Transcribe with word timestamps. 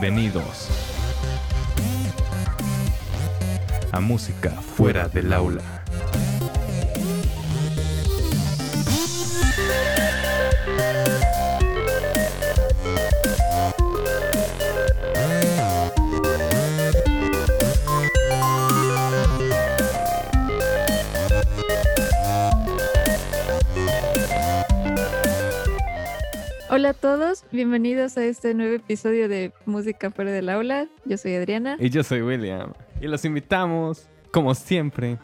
Bienvenidos 0.00 0.68
a 3.92 4.00
Música 4.00 4.50
Fuera 4.50 5.06
del 5.06 5.32
Aula. 5.32 5.83
Hola 26.84 26.90
a 26.90 26.92
todos, 26.92 27.46
bienvenidos 27.50 28.18
a 28.18 28.26
este 28.26 28.52
nuevo 28.52 28.74
episodio 28.74 29.26
de 29.26 29.54
Música 29.64 30.10
fuera 30.10 30.30
del 30.30 30.50
aula. 30.50 30.86
Yo 31.06 31.16
soy 31.16 31.34
Adriana. 31.34 31.78
Y 31.80 31.88
yo 31.88 32.04
soy 32.04 32.20
William. 32.20 32.74
Y 33.00 33.06
los 33.06 33.24
invitamos, 33.24 34.06
como 34.30 34.54
siempre, 34.54 35.16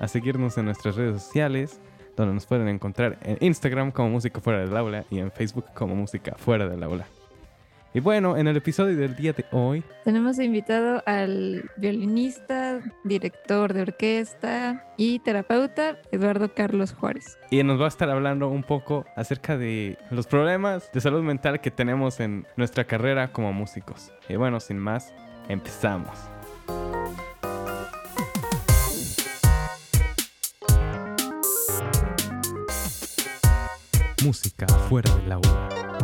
a 0.00 0.08
seguirnos 0.08 0.56
en 0.56 0.64
nuestras 0.64 0.96
redes 0.96 1.22
sociales, 1.22 1.78
donde 2.16 2.32
nos 2.32 2.46
pueden 2.46 2.68
encontrar 2.68 3.18
en 3.20 3.36
Instagram 3.40 3.92
como 3.92 4.08
Música 4.08 4.40
fuera 4.40 4.60
del 4.60 4.74
aula 4.74 5.04
y 5.10 5.18
en 5.18 5.30
Facebook 5.30 5.66
como 5.74 5.94
Música 5.94 6.36
fuera 6.38 6.66
del 6.66 6.82
aula. 6.82 7.06
Y 7.96 8.00
bueno, 8.00 8.36
en 8.36 8.48
el 8.48 8.56
episodio 8.56 8.96
del 8.96 9.14
día 9.14 9.32
de 9.32 9.44
hoy 9.52 9.84
tenemos 10.02 10.40
invitado 10.40 11.00
al 11.06 11.70
violinista, 11.76 12.80
director 13.04 13.72
de 13.72 13.82
orquesta 13.82 14.84
y 14.96 15.20
terapeuta 15.20 15.98
Eduardo 16.10 16.52
Carlos 16.52 16.92
Juárez. 16.92 17.38
Y 17.52 17.62
nos 17.62 17.80
va 17.80 17.84
a 17.84 17.88
estar 17.88 18.10
hablando 18.10 18.48
un 18.48 18.64
poco 18.64 19.06
acerca 19.14 19.56
de 19.56 19.96
los 20.10 20.26
problemas 20.26 20.90
de 20.92 21.00
salud 21.00 21.22
mental 21.22 21.60
que 21.60 21.70
tenemos 21.70 22.18
en 22.18 22.48
nuestra 22.56 22.82
carrera 22.82 23.30
como 23.30 23.52
músicos. 23.52 24.10
Y 24.28 24.34
bueno, 24.34 24.58
sin 24.58 24.78
más, 24.78 25.14
empezamos. 25.48 26.18
Música 34.24 34.66
fuera 34.88 35.14
del 35.14 35.30
aula. 35.30 35.94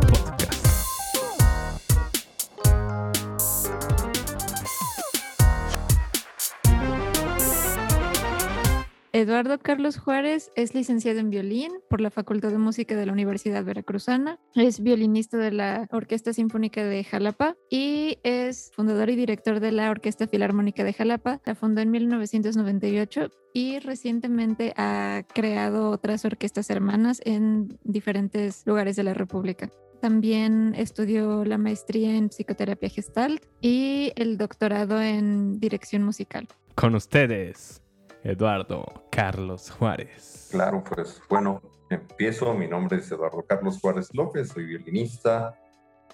Eduardo 9.21 9.59
Carlos 9.59 9.99
Juárez 9.99 10.51
es 10.57 10.75
licenciado 10.75 11.21
en 11.21 11.29
violín 11.29 11.73
por 11.91 12.01
la 12.01 12.11
Facultad 12.11 12.49
de 12.53 12.57
Música 12.57 12.97
de 12.97 13.05
la 13.05 13.13
Universidad 13.13 13.63
Veracruzana. 13.63 14.39
Es 14.55 14.83
violinista 14.83 15.37
de 15.37 15.53
la 15.53 15.87
Orquesta 15.93 16.33
Sinfónica 16.33 16.83
de 16.85 17.05
Jalapa 17.05 17.55
y 17.69 18.19
es 18.23 18.71
fundador 18.75 19.11
y 19.11 19.17
director 19.17 19.61
de 19.61 19.73
la 19.73 19.91
Orquesta 19.91 20.27
Filarmónica 20.27 20.85
de 20.85 20.95
Jalapa. 20.95 21.43
La 21.45 21.55
fundó 21.55 21.83
en 21.83 21.91
1998 21.91 23.29
y 23.53 23.79
recientemente 23.81 24.73
ha 24.79 25.23
creado 25.35 25.91
otras 25.91 26.25
orquestas 26.25 26.71
hermanas 26.71 27.21
en 27.27 27.79
diferentes 27.85 28.63
lugares 28.65 28.97
de 28.97 29.03
la 29.03 29.13
República. 29.13 29.69
También 30.01 30.75
estudió 30.75 31.45
la 31.45 31.59
maestría 31.59 32.17
en 32.17 32.31
psicoterapia 32.31 32.89
gestalt 32.89 33.45
y 33.61 34.13
el 34.17 34.39
doctorado 34.39 35.03
en 35.03 35.61
dirección 35.61 36.05
musical. 36.05 36.49
Con 36.75 36.95
ustedes, 36.95 37.83
Eduardo 38.23 38.85
Carlos 39.11 39.71
Juárez. 39.71 40.49
Claro, 40.51 40.85
pues 40.85 41.23
bueno, 41.29 41.63
empiezo. 41.89 42.53
Mi 42.55 42.69
nombre 42.69 42.99
es 42.99 43.11
Eduardo 43.11 43.45
Carlos 43.47 43.79
Juárez 43.81 44.11
López, 44.13 44.49
soy 44.49 44.67
violinista, 44.67 45.55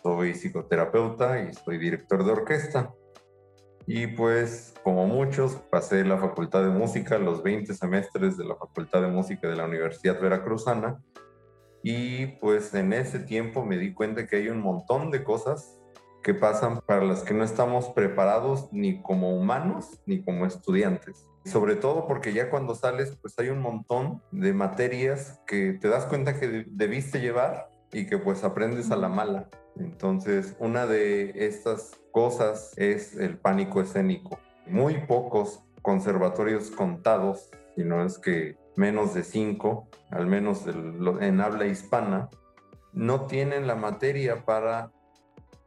soy 0.02 0.34
psicoterapeuta 0.34 1.42
y 1.42 1.52
soy 1.52 1.78
director 1.78 2.24
de 2.24 2.32
orquesta. 2.32 2.94
Y 3.88 4.08
pues, 4.08 4.74
como 4.82 5.06
muchos, 5.06 5.56
pasé 5.70 6.04
la 6.04 6.18
Facultad 6.18 6.62
de 6.62 6.70
Música, 6.70 7.18
los 7.18 7.42
20 7.42 7.72
semestres 7.74 8.36
de 8.36 8.44
la 8.44 8.56
Facultad 8.56 9.02
de 9.02 9.08
Música 9.08 9.48
de 9.48 9.56
la 9.56 9.64
Universidad 9.64 10.20
Veracruzana. 10.20 11.00
Y 11.82 12.26
pues 12.38 12.74
en 12.74 12.92
ese 12.92 13.20
tiempo 13.20 13.64
me 13.64 13.78
di 13.78 13.94
cuenta 13.94 14.26
que 14.26 14.36
hay 14.36 14.48
un 14.48 14.60
montón 14.60 15.10
de 15.10 15.22
cosas 15.22 15.80
que 16.22 16.34
pasan 16.34 16.80
para 16.80 17.04
las 17.04 17.22
que 17.22 17.34
no 17.34 17.44
estamos 17.44 17.88
preparados 17.90 18.68
ni 18.72 19.00
como 19.02 19.36
humanos 19.36 20.00
ni 20.04 20.24
como 20.24 20.46
estudiantes 20.46 21.28
sobre 21.46 21.76
todo 21.76 22.06
porque 22.06 22.32
ya 22.32 22.50
cuando 22.50 22.74
sales, 22.74 23.16
pues 23.22 23.38
hay 23.38 23.48
un 23.48 23.60
montón 23.60 24.22
de 24.32 24.52
materias 24.52 25.40
que 25.46 25.72
te 25.74 25.88
das 25.88 26.04
cuenta 26.06 26.38
que 26.38 26.66
debiste 26.68 27.20
llevar 27.20 27.70
y 27.92 28.06
que 28.06 28.18
pues 28.18 28.44
aprendes 28.44 28.90
a 28.90 28.96
la 28.96 29.08
mala. 29.08 29.48
Entonces, 29.76 30.56
una 30.58 30.86
de 30.86 31.46
estas 31.46 32.00
cosas 32.10 32.72
es 32.76 33.16
el 33.16 33.38
pánico 33.38 33.80
escénico. 33.80 34.38
Muy 34.66 34.98
pocos 35.06 35.62
conservatorios 35.82 36.70
contados, 36.70 37.50
si 37.76 37.84
no 37.84 38.04
es 38.04 38.18
que 38.18 38.56
menos 38.74 39.14
de 39.14 39.22
cinco, 39.22 39.88
al 40.10 40.26
menos 40.26 40.64
en 40.66 41.40
habla 41.40 41.66
hispana, 41.66 42.28
no 42.92 43.26
tienen 43.26 43.66
la 43.66 43.76
materia 43.76 44.44
para 44.44 44.90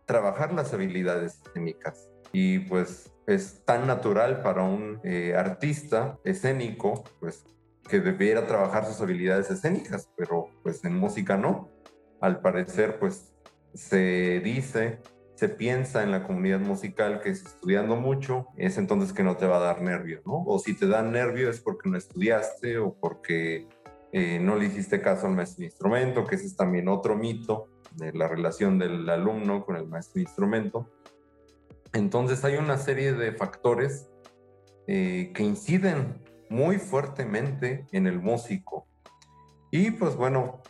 trabajar 0.05 0.51
las 0.53 0.73
habilidades 0.73 1.39
escénicas. 1.45 2.08
Y 2.31 2.59
pues 2.59 3.11
es 3.27 3.63
tan 3.65 3.87
natural 3.87 4.41
para 4.41 4.63
un 4.63 4.99
eh, 5.03 5.35
artista 5.35 6.17
escénico, 6.23 7.03
pues 7.19 7.45
que 7.87 7.99
debiera 7.99 8.45
trabajar 8.45 8.85
sus 8.85 9.01
habilidades 9.01 9.49
escénicas, 9.49 10.09
pero 10.15 10.49
pues 10.63 10.83
en 10.85 10.95
música 10.95 11.37
no. 11.37 11.69
Al 12.21 12.41
parecer, 12.41 12.99
pues 12.99 13.33
se 13.73 14.41
dice, 14.43 14.99
se 15.35 15.49
piensa 15.49 16.03
en 16.03 16.11
la 16.11 16.23
comunidad 16.23 16.59
musical 16.59 17.21
que 17.21 17.29
es 17.29 17.45
estudiando 17.45 17.95
mucho, 17.95 18.47
es 18.57 18.77
entonces 18.77 19.13
que 19.13 19.23
no 19.23 19.37
te 19.37 19.47
va 19.47 19.57
a 19.57 19.61
dar 19.61 19.81
nervio, 19.81 20.21
¿no? 20.25 20.43
O 20.45 20.59
si 20.59 20.73
te 20.73 20.87
da 20.87 21.01
nervio 21.01 21.49
es 21.49 21.59
porque 21.59 21.89
no 21.89 21.97
estudiaste 21.97 22.77
o 22.77 22.93
porque 22.93 23.67
eh, 24.11 24.39
no 24.39 24.55
le 24.55 24.65
hiciste 24.65 25.01
caso 25.01 25.27
al 25.27 25.35
maestro 25.35 25.61
de 25.61 25.65
instrumento, 25.65 26.25
que 26.25 26.35
ese 26.35 26.45
es 26.45 26.55
también 26.55 26.87
otro 26.87 27.15
mito 27.15 27.67
de 27.95 28.11
la 28.13 28.27
relación 28.27 28.77
del 28.77 29.07
alumno 29.09 29.65
con 29.65 29.75
el 29.75 29.87
maestro 29.87 30.15
de 30.15 30.21
instrumento. 30.21 30.89
Entonces 31.93 32.43
hay 32.45 32.55
una 32.55 32.77
serie 32.77 33.13
de 33.13 33.31
factores 33.31 34.09
eh, 34.87 35.31
que 35.33 35.43
inciden 35.43 36.23
muy 36.49 36.77
fuertemente 36.77 37.85
en 37.91 38.07
el 38.07 38.19
músico. 38.19 38.87
Y 39.71 39.91
pues 39.91 40.15
bueno, 40.15 40.61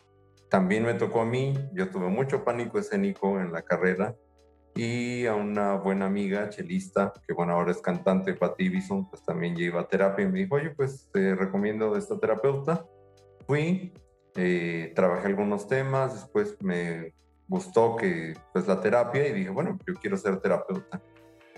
también 0.49 0.83
me 0.83 0.93
tocó 0.93 1.21
a 1.21 1.25
mí, 1.25 1.53
yo 1.73 1.89
tuve 1.89 2.09
mucho 2.09 2.43
pánico 2.43 2.79
escénico 2.79 3.39
en 3.39 3.51
la 3.51 3.61
carrera 3.61 4.15
y 4.75 5.25
a 5.25 5.35
una 5.35 5.75
buena 5.75 6.05
amiga 6.05 6.49
chelista, 6.49 7.13
que 7.27 7.33
bueno, 7.33 7.53
ahora 7.53 7.71
es 7.71 7.81
cantante, 7.81 8.33
Patti 8.33 8.69
Bison, 8.69 9.09
pues 9.09 9.23
también 9.23 9.55
lleva 9.55 9.87
terapia 9.87 10.25
y 10.25 10.29
me 10.29 10.39
dijo, 10.39 10.55
oye, 10.55 10.71
pues 10.71 11.09
te 11.11 11.35
recomiendo 11.35 11.95
esta 11.95 12.19
terapeuta. 12.19 12.85
Fui, 13.47 13.93
eh, 14.35 14.91
trabajé 14.95 15.27
algunos 15.27 15.67
temas, 15.67 16.13
después 16.13 16.57
me 16.61 17.13
gustó 17.49 17.95
que 17.97 18.35
pues 18.53 18.67
la 18.67 18.79
terapia 18.79 19.27
y 19.27 19.33
dije, 19.33 19.49
bueno, 19.49 19.77
yo 19.85 19.95
quiero 19.95 20.15
ser 20.15 20.39
terapeuta. 20.39 21.01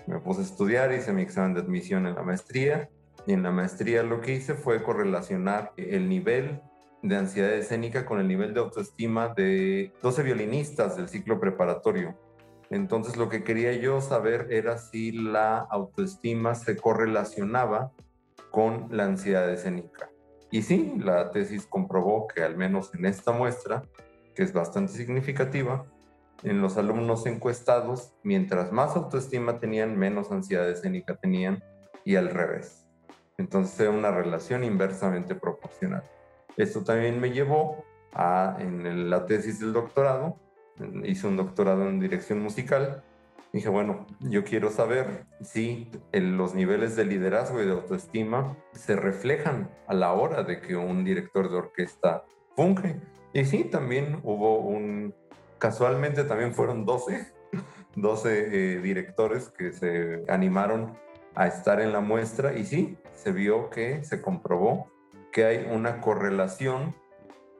Me 0.06 0.18
puse 0.18 0.40
a 0.40 0.44
estudiar, 0.44 0.92
hice 0.92 1.12
mi 1.12 1.22
examen 1.22 1.54
de 1.54 1.60
admisión 1.60 2.06
en 2.06 2.16
la 2.16 2.22
maestría 2.22 2.88
y 3.26 3.34
en 3.34 3.42
la 3.44 3.52
maestría 3.52 4.02
lo 4.02 4.20
que 4.20 4.32
hice 4.32 4.54
fue 4.54 4.82
correlacionar 4.82 5.72
el 5.76 6.08
nivel 6.08 6.60
de 7.02 7.16
ansiedad 7.16 7.52
escénica 7.52 8.06
con 8.06 8.18
el 8.18 8.26
nivel 8.26 8.54
de 8.54 8.60
autoestima 8.60 9.28
de 9.28 9.92
12 10.02 10.22
violinistas 10.22 10.96
del 10.96 11.08
ciclo 11.08 11.38
preparatorio. 11.38 12.18
Entonces 12.70 13.16
lo 13.16 13.28
que 13.28 13.44
quería 13.44 13.72
yo 13.74 14.00
saber 14.00 14.48
era 14.50 14.78
si 14.78 15.12
la 15.12 15.58
autoestima 15.58 16.54
se 16.54 16.76
correlacionaba 16.76 17.92
con 18.50 18.88
la 18.90 19.04
ansiedad 19.04 19.50
escénica. 19.50 20.10
Y 20.50 20.62
sí, 20.62 20.94
la 20.98 21.30
tesis 21.30 21.66
comprobó 21.66 22.26
que 22.28 22.42
al 22.42 22.56
menos 22.56 22.94
en 22.94 23.06
esta 23.06 23.32
muestra, 23.32 23.82
que 24.34 24.42
es 24.42 24.52
bastante 24.52 24.92
significativa, 24.92 25.84
en 26.42 26.60
los 26.60 26.76
alumnos 26.76 27.26
encuestados, 27.26 28.12
mientras 28.22 28.72
más 28.72 28.96
autoestima 28.96 29.58
tenían, 29.58 29.96
menos 29.96 30.32
ansiedad 30.32 30.68
escénica 30.68 31.14
tenían 31.14 31.62
y 32.04 32.16
al 32.16 32.30
revés. 32.30 32.86
Entonces 33.38 33.78
era 33.80 33.90
una 33.90 34.10
relación 34.10 34.64
inversamente 34.64 35.34
proporcional. 35.34 36.02
Esto 36.56 36.82
también 36.82 37.20
me 37.20 37.30
llevó 37.30 37.84
a, 38.12 38.56
en 38.58 39.08
la 39.08 39.24
tesis 39.26 39.60
del 39.60 39.72
doctorado, 39.72 40.36
hice 41.04 41.26
un 41.26 41.36
doctorado 41.36 41.88
en 41.88 42.00
dirección 42.00 42.40
musical, 42.40 43.02
dije, 43.52 43.68
bueno, 43.68 44.06
yo 44.20 44.44
quiero 44.44 44.70
saber 44.70 45.26
si 45.42 45.90
los 46.12 46.54
niveles 46.54 46.96
de 46.96 47.04
liderazgo 47.04 47.62
y 47.62 47.66
de 47.66 47.72
autoestima 47.72 48.56
se 48.72 48.96
reflejan 48.96 49.70
a 49.86 49.94
la 49.94 50.12
hora 50.12 50.42
de 50.42 50.60
que 50.60 50.76
un 50.76 51.04
director 51.04 51.50
de 51.50 51.56
orquesta 51.56 52.24
funge. 52.56 53.00
Y 53.32 53.44
sí, 53.44 53.64
también 53.64 54.20
hubo 54.22 54.58
un 54.58 55.14
Casualmente 55.62 56.24
también 56.24 56.52
fueron 56.52 56.84
12, 56.84 57.32
12 57.94 58.48
eh, 58.74 58.80
directores 58.80 59.48
que 59.48 59.72
se 59.72 60.24
animaron 60.26 60.98
a 61.36 61.46
estar 61.46 61.80
en 61.80 61.92
la 61.92 62.00
muestra 62.00 62.58
y 62.58 62.64
sí, 62.64 62.98
se 63.14 63.30
vio 63.30 63.70
que 63.70 64.02
se 64.02 64.20
comprobó 64.20 64.90
que 65.30 65.44
hay 65.44 65.68
una 65.70 66.00
correlación, 66.00 66.96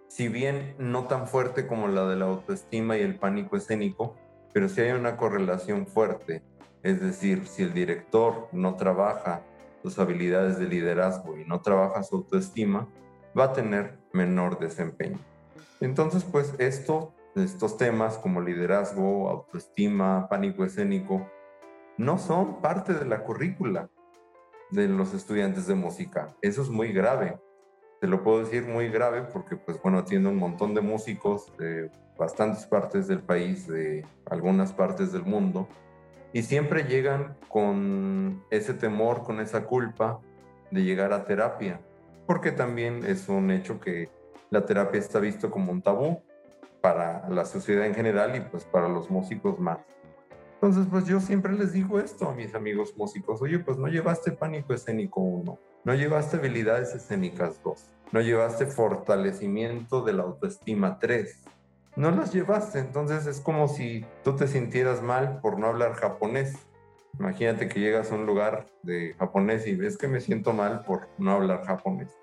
si 0.08 0.26
bien 0.26 0.74
no 0.78 1.04
tan 1.04 1.28
fuerte 1.28 1.69
como 1.69 1.86
la 1.86 2.04
de 2.08 2.16
la 2.16 2.24
autoestima 2.24 2.96
y 2.96 3.02
el 3.02 3.20
pánico 3.20 3.56
escénico, 3.56 4.16
pero 4.52 4.69
si 4.69 4.80
hay 4.80 4.90
una 4.90 5.16
correlación 5.16 5.86
fuerte, 5.86 6.42
es 6.82 7.00
decir, 7.00 7.46
si 7.46 7.62
el 7.62 7.72
director 7.72 8.48
no 8.50 8.74
trabaja 8.74 9.42
sus 9.80 9.96
habilidades 10.00 10.58
de 10.58 10.66
liderazgo 10.66 11.38
y 11.38 11.44
no 11.44 11.60
trabaja 11.60 12.02
su 12.02 12.16
autoestima, 12.16 12.88
va 13.38 13.44
a 13.44 13.52
tener 13.52 13.96
menor 14.12 14.58
desempeño. 14.58 15.20
Entonces, 15.81 16.25
pues 16.25 16.54
esto, 16.58 17.12
estos 17.34 17.76
temas 17.76 18.19
como 18.19 18.40
liderazgo, 18.40 19.28
autoestima, 19.28 20.28
pánico 20.28 20.64
escénico, 20.64 21.26
no 21.99 22.19
son 22.19 22.60
parte 22.60 22.94
de 22.94 23.04
la 23.04 23.25
currícula 23.25 23.88
de 24.70 24.88
los 24.88 25.12
estudiantes 25.14 25.66
de 25.66 25.75
música. 25.75 26.34
Eso 26.40 26.62
es 26.62 26.69
muy 26.69 26.93
grave. 26.93 27.38
Te 28.00 28.06
lo 28.06 28.22
puedo 28.22 28.40
decir 28.40 28.66
muy 28.66 28.88
grave 28.88 29.22
porque, 29.22 29.56
pues 29.56 29.81
bueno, 29.82 29.99
atiendo 29.99 30.31
un 30.31 30.37
montón 30.37 30.75
de 30.75 30.81
músicos 30.81 31.52
de 31.58 31.90
bastantes 32.19 32.66
partes 32.66 33.06
del 33.06 33.20
país, 33.20 33.66
de 33.66 34.05
algunas 34.26 34.72
partes 34.72 35.12
del 35.12 35.25
mundo, 35.25 35.69
y 36.32 36.43
siempre 36.43 36.84
llegan 36.84 37.37
con 37.48 38.43
ese 38.50 38.75
temor, 38.75 39.22
con 39.22 39.40
esa 39.40 39.66
culpa 39.66 40.20
de 40.70 40.82
llegar 40.82 41.12
a 41.12 41.25
terapia, 41.25 41.81
porque 42.26 42.52
también 42.52 43.05
es 43.05 43.28
un 43.28 43.50
hecho 43.50 43.81
que 43.81 44.10
la 44.52 44.66
terapia 44.66 45.00
está 45.00 45.19
visto 45.19 45.50
como 45.50 45.72
un 45.72 45.81
tabú 45.81 46.22
para 46.82 47.26
la 47.31 47.46
sociedad 47.46 47.87
en 47.87 47.94
general 47.94 48.37
y 48.37 48.40
pues 48.40 48.64
para 48.64 48.87
los 48.87 49.10
músicos 49.10 49.58
más. 49.58 49.78
Entonces, 50.54 50.87
pues 50.90 51.06
yo 51.06 51.20
siempre 51.20 51.54
les 51.54 51.72
digo 51.72 51.99
esto 51.99 52.28
a 52.28 52.34
mis 52.34 52.54
amigos 52.54 52.94
músicos, 52.96 53.40
oye, 53.40 53.58
pues 53.58 53.78
no 53.78 53.88
llevaste 53.88 54.31
pánico 54.31 54.75
escénico 54.75 55.22
1, 55.22 55.58
no 55.84 55.94
llevaste 55.94 56.37
habilidades 56.37 56.94
escénicas 56.94 57.62
2, 57.64 57.82
no 58.12 58.20
llevaste 58.20 58.66
fortalecimiento 58.66 60.02
de 60.02 60.12
la 60.12 60.25
autoestima 60.25 60.98
3, 60.98 61.44
no 61.96 62.10
las 62.10 62.32
llevaste, 62.32 62.78
entonces 62.78 63.26
es 63.26 63.40
como 63.40 63.69
si 63.69 64.05
tú 64.22 64.37
te 64.37 64.46
sintieras 64.46 65.02
mal 65.02 65.40
por 65.40 65.58
no 65.58 65.69
hablar 65.69 65.94
japonés. 65.94 66.58
Imagínate 67.19 67.69
que 67.69 67.81
llegas 67.81 68.12
a 68.12 68.16
un 68.16 68.26
lugar 68.26 68.66
de 68.82 69.14
japonés 69.19 69.66
y 69.66 69.76
ves 69.76 69.96
que 69.96 70.08
me 70.08 70.20
siento 70.20 70.52
mal 70.52 70.84
por 70.84 71.08
no 71.16 71.32
hablar 71.32 71.64
japonés. 71.64 72.14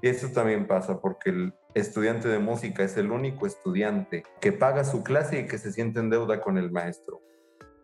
Y 0.00 0.08
eso 0.08 0.28
también 0.28 0.66
pasa 0.66 1.00
porque 1.00 1.30
el 1.30 1.54
estudiante 1.74 2.28
de 2.28 2.38
música 2.38 2.82
es 2.82 2.96
el 2.96 3.10
único 3.10 3.46
estudiante 3.46 4.22
que 4.40 4.52
paga 4.52 4.84
su 4.84 5.02
clase 5.02 5.40
y 5.40 5.46
que 5.46 5.58
se 5.58 5.72
siente 5.72 6.00
en 6.00 6.10
deuda 6.10 6.40
con 6.40 6.58
el 6.58 6.70
maestro. 6.70 7.20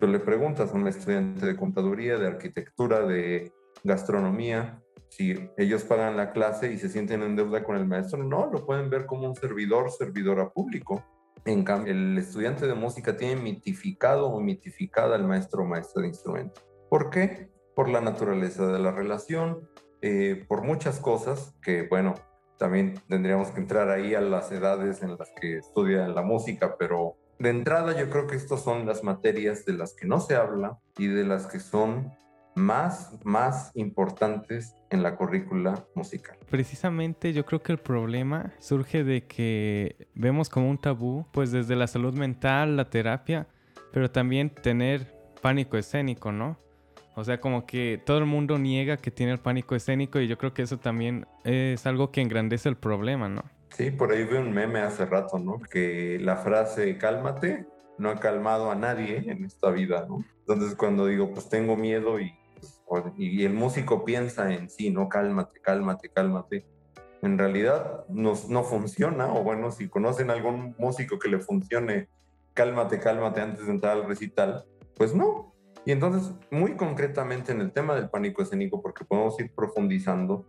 Tú 0.00 0.06
le 0.06 0.18
preguntas 0.18 0.70
a 0.70 0.74
un 0.74 0.86
estudiante 0.88 1.46
de 1.46 1.56
contaduría, 1.56 2.18
de 2.18 2.26
arquitectura, 2.26 3.00
de 3.06 3.52
gastronomía, 3.84 4.80
si 5.16 5.48
ellos 5.56 5.84
pagan 5.84 6.16
la 6.16 6.32
clase 6.32 6.72
y 6.72 6.78
se 6.78 6.88
sienten 6.88 7.22
en 7.22 7.36
deuda 7.36 7.62
con 7.62 7.76
el 7.76 7.86
maestro, 7.86 8.24
no, 8.24 8.50
lo 8.50 8.66
pueden 8.66 8.90
ver 8.90 9.06
como 9.06 9.28
un 9.28 9.36
servidor, 9.36 9.90
servidora 9.92 10.50
público. 10.50 11.04
En 11.44 11.62
cambio, 11.62 11.92
el 11.92 12.18
estudiante 12.18 12.66
de 12.66 12.74
música 12.74 13.16
tiene 13.16 13.40
mitificado 13.40 14.26
o 14.26 14.40
mitificada 14.40 15.14
al 15.14 15.24
maestro 15.24 15.62
o 15.62 15.66
maestra 15.66 16.02
de 16.02 16.08
instrumento. 16.08 16.62
¿Por 16.90 17.10
qué? 17.10 17.48
Por 17.76 17.88
la 17.88 18.00
naturaleza 18.00 18.66
de 18.66 18.78
la 18.80 18.90
relación, 18.90 19.68
eh, 20.02 20.44
por 20.48 20.62
muchas 20.62 20.98
cosas 20.98 21.54
que, 21.62 21.86
bueno, 21.88 22.14
también 22.64 22.94
tendríamos 23.10 23.50
que 23.50 23.60
entrar 23.60 23.90
ahí 23.90 24.14
a 24.14 24.22
las 24.22 24.50
edades 24.50 25.02
en 25.02 25.18
las 25.18 25.30
que 25.38 25.58
estudia 25.58 26.08
la 26.08 26.22
música, 26.22 26.76
pero 26.78 27.18
de 27.38 27.50
entrada 27.50 27.94
yo 27.94 28.08
creo 28.08 28.26
que 28.26 28.36
estas 28.36 28.64
son 28.64 28.86
las 28.86 29.04
materias 29.04 29.66
de 29.66 29.74
las 29.74 29.92
que 29.92 30.06
no 30.06 30.18
se 30.18 30.34
habla 30.34 30.78
y 30.96 31.08
de 31.08 31.26
las 31.26 31.46
que 31.46 31.60
son 31.60 32.10
más, 32.54 33.18
más 33.22 33.70
importantes 33.74 34.74
en 34.88 35.02
la 35.02 35.14
currícula 35.14 35.84
musical. 35.94 36.38
Precisamente 36.48 37.34
yo 37.34 37.44
creo 37.44 37.62
que 37.62 37.72
el 37.72 37.78
problema 37.80 38.54
surge 38.60 39.04
de 39.04 39.26
que 39.26 40.08
vemos 40.14 40.48
como 40.48 40.70
un 40.70 40.78
tabú, 40.78 41.26
pues 41.34 41.52
desde 41.52 41.76
la 41.76 41.86
salud 41.86 42.14
mental, 42.14 42.78
la 42.78 42.88
terapia, 42.88 43.46
pero 43.92 44.10
también 44.10 44.48
tener 44.48 45.14
pánico 45.42 45.76
escénico, 45.76 46.32
¿no? 46.32 46.63
O 47.16 47.24
sea, 47.24 47.40
como 47.40 47.64
que 47.66 48.02
todo 48.04 48.18
el 48.18 48.26
mundo 48.26 48.58
niega 48.58 48.96
que 48.96 49.10
tiene 49.10 49.32
el 49.32 49.38
pánico 49.38 49.74
escénico 49.74 50.20
y 50.20 50.26
yo 50.26 50.36
creo 50.36 50.52
que 50.52 50.62
eso 50.62 50.78
también 50.78 51.26
es 51.44 51.86
algo 51.86 52.10
que 52.10 52.20
engrandece 52.20 52.68
el 52.68 52.76
problema, 52.76 53.28
¿no? 53.28 53.44
Sí, 53.70 53.90
por 53.90 54.12
ahí 54.12 54.24
vi 54.24 54.36
un 54.36 54.52
meme 54.52 54.80
hace 54.80 55.06
rato, 55.06 55.38
¿no? 55.38 55.60
Que 55.60 56.18
la 56.20 56.36
frase 56.36 56.96
cálmate 56.98 57.66
no 57.98 58.10
ha 58.10 58.18
calmado 58.18 58.70
a 58.70 58.74
nadie 58.74 59.30
en 59.30 59.44
esta 59.44 59.70
vida, 59.70 60.06
¿no? 60.08 60.24
Entonces 60.40 60.74
cuando 60.76 61.06
digo, 61.06 61.32
pues 61.32 61.48
tengo 61.48 61.76
miedo 61.76 62.20
y, 62.20 62.34
pues, 62.86 63.04
y 63.16 63.44
el 63.44 63.54
músico 63.54 64.04
piensa 64.04 64.52
en 64.52 64.68
sí, 64.68 64.90
¿no? 64.90 65.08
Cálmate, 65.08 65.60
cálmate, 65.60 66.08
cálmate. 66.08 66.66
En 67.22 67.38
realidad 67.38 68.04
no, 68.08 68.34
no 68.48 68.64
funciona, 68.64 69.32
o 69.32 69.42
bueno, 69.42 69.70
si 69.70 69.88
conocen 69.88 70.30
algún 70.30 70.74
músico 70.78 71.18
que 71.18 71.28
le 71.28 71.38
funcione, 71.38 72.08
cálmate, 72.52 72.98
cálmate 72.98 73.40
antes 73.40 73.66
de 73.66 73.72
entrar 73.72 73.92
al 73.96 74.06
recital, 74.06 74.64
pues 74.96 75.14
no. 75.14 75.53
Y 75.86 75.92
entonces, 75.92 76.32
muy 76.50 76.76
concretamente 76.76 77.52
en 77.52 77.60
el 77.60 77.72
tema 77.72 77.94
del 77.94 78.08
pánico 78.08 78.42
escénico, 78.42 78.80
porque 78.80 79.04
podemos 79.04 79.38
ir 79.38 79.52
profundizando, 79.54 80.46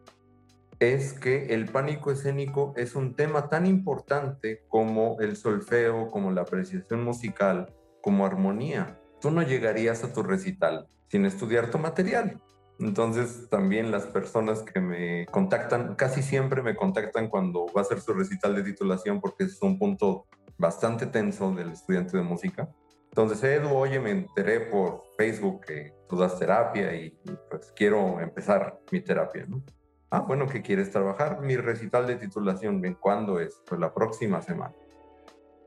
es 0.80 1.14
que 1.14 1.54
el 1.54 1.66
pánico 1.66 2.12
escénico 2.12 2.74
es 2.76 2.96
un 2.96 3.16
tema 3.16 3.50
tan 3.50 3.66
importante 3.66 4.64
como 4.68 5.18
el 5.20 5.36
solfeo, 5.36 6.10
como 6.10 6.32
la 6.32 6.42
apreciación 6.42 7.04
musical, 7.04 7.74
como 8.02 8.26
armonía. 8.26 9.00
Tú 9.22 9.32
no 9.32 9.42
llegarías 9.42 10.04
a 10.04 10.14
tu 10.14 10.24
recital 10.24 10.88
sin 11.08 11.26
estudiar 11.26 11.72
tu 11.72 11.78
material. 11.78 12.42
Entonces 12.80 13.48
también 13.50 13.90
las 13.90 14.06
personas 14.06 14.62
que 14.62 14.82
me 14.82 15.26
contactan, 15.28 15.96
casi 15.96 16.22
siempre 16.22 16.62
me 16.62 16.76
contactan 16.76 17.30
cuando 17.30 17.68
va 17.76 17.82
a 17.82 17.86
ser 17.86 18.02
su 18.02 18.14
recital 18.14 18.54
de 18.56 18.64
titulación 18.64 19.22
porque 19.22 19.46
es 19.46 19.62
un 19.62 19.80
punto 19.80 20.26
bastante 20.58 21.06
tenso 21.06 21.52
del 21.54 21.72
estudiante 21.72 22.18
de 22.18 22.24
música. 22.24 22.70
Entonces, 23.18 23.42
Edu, 23.46 23.74
oye, 23.74 23.98
me 23.98 24.12
enteré 24.12 24.60
por 24.60 25.06
Facebook 25.16 25.62
que 25.68 25.94
tú 26.10 26.18
das 26.18 26.38
terapia 26.38 26.94
y, 26.94 27.18
pues 27.50 27.72
quiero 27.74 28.20
empezar 28.20 28.78
mi 28.92 29.00
terapia, 29.00 29.46
¿no? 29.48 29.64
Ah, 30.10 30.20
bueno, 30.20 30.50
¿qué 30.50 30.62
quieres 30.62 30.92
trabajar? 30.92 31.40
Mi 31.40 31.56
recital 31.56 32.08
de 32.08 32.18
titulación, 32.18 32.84
¿en 32.84 32.96
cuándo 32.96 33.40
es? 33.40 33.62
Pues 33.66 33.80
la 33.80 33.94
próxima 33.94 34.42
semana. 34.42 34.76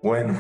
Bueno, 0.02 0.34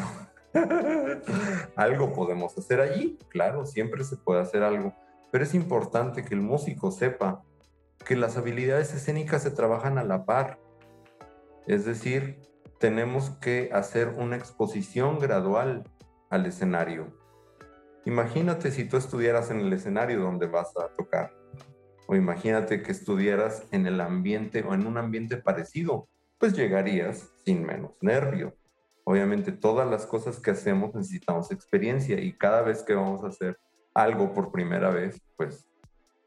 algo 1.76 2.12
podemos 2.12 2.58
hacer 2.58 2.78
allí, 2.78 3.18
claro, 3.30 3.64
siempre 3.64 4.04
se 4.04 4.18
puede 4.18 4.42
hacer 4.42 4.62
algo, 4.62 4.92
pero 5.32 5.44
es 5.44 5.54
importante 5.54 6.26
que 6.26 6.34
el 6.34 6.42
músico 6.42 6.90
sepa 6.90 7.42
que 8.04 8.16
las 8.16 8.36
habilidades 8.36 8.92
escénicas 8.92 9.42
se 9.42 9.50
trabajan 9.50 9.96
a 9.96 10.04
la 10.04 10.26
par. 10.26 10.58
Es 11.66 11.86
decir, 11.86 12.38
tenemos 12.78 13.30
que 13.40 13.70
hacer 13.72 14.08
una 14.08 14.36
exposición 14.36 15.18
gradual 15.18 15.84
al 16.30 16.46
escenario. 16.46 17.12
Imagínate 18.04 18.70
si 18.70 18.84
tú 18.84 18.96
estudiaras 18.96 19.50
en 19.50 19.60
el 19.60 19.72
escenario 19.72 20.20
donde 20.20 20.46
vas 20.46 20.76
a 20.76 20.88
tocar 20.94 21.32
o 22.10 22.16
imagínate 22.16 22.82
que 22.82 22.90
estudiaras 22.90 23.66
en 23.70 23.86
el 23.86 24.00
ambiente 24.00 24.64
o 24.66 24.72
en 24.72 24.86
un 24.86 24.96
ambiente 24.96 25.36
parecido, 25.36 26.08
pues 26.38 26.54
llegarías 26.54 27.30
sin 27.44 27.66
menos 27.66 27.92
nervio. 28.00 28.56
Obviamente 29.04 29.52
todas 29.52 29.88
las 29.88 30.06
cosas 30.06 30.40
que 30.40 30.52
hacemos 30.52 30.94
necesitamos 30.94 31.52
experiencia 31.52 32.18
y 32.18 32.32
cada 32.32 32.62
vez 32.62 32.82
que 32.82 32.94
vamos 32.94 33.22
a 33.24 33.28
hacer 33.28 33.58
algo 33.92 34.32
por 34.32 34.50
primera 34.50 34.88
vez, 34.88 35.20
pues 35.36 35.68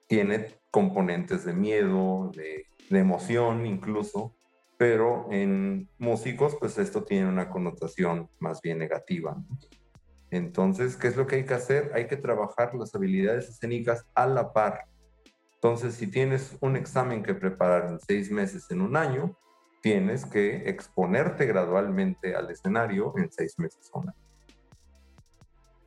tiene 0.05 0.59
componentes 0.69 1.45
de 1.45 1.53
miedo, 1.53 2.31
de, 2.35 2.67
emoción 2.95 3.65
incluso, 3.65 4.35
pero 4.77 5.27
en 5.31 5.89
músicos 5.97 6.57
pues 6.59 6.77
esto 6.77 7.03
tiene 7.03 7.27
una 7.27 7.49
connotación 7.49 8.29
más 8.37 8.61
bien 8.61 8.77
negativa. 8.77 9.35
Entonces, 10.31 10.97
¿qué 10.97 11.07
es 11.07 11.15
lo 11.15 11.27
que 11.27 11.35
hay 11.35 11.45
que 11.45 11.53
hacer? 11.53 11.91
Hay 11.93 12.07
que 12.07 12.17
trabajar 12.17 12.73
las 12.73 12.95
habilidades 12.95 13.49
escénicas 13.49 14.05
a 14.15 14.25
la 14.25 14.51
par 14.51 14.91
entonces, 15.63 15.93
si 15.93 16.07
tienes 16.07 16.57
un 16.59 16.75
examen 16.75 17.21
que 17.21 17.35
preparar 17.35 17.91
en 17.91 17.99
seis 17.99 18.31
meses, 18.31 18.65
en 18.71 18.81
un 18.81 18.97
año, 18.97 19.37
tienes 19.83 20.25
que 20.25 20.67
exponerte 20.67 21.45
gradualmente 21.45 22.33
al 22.33 22.49
escenario 22.49 23.13
en 23.15 23.31
seis 23.31 23.59
meses 23.59 23.87
o 23.93 24.01
año. 24.01 24.11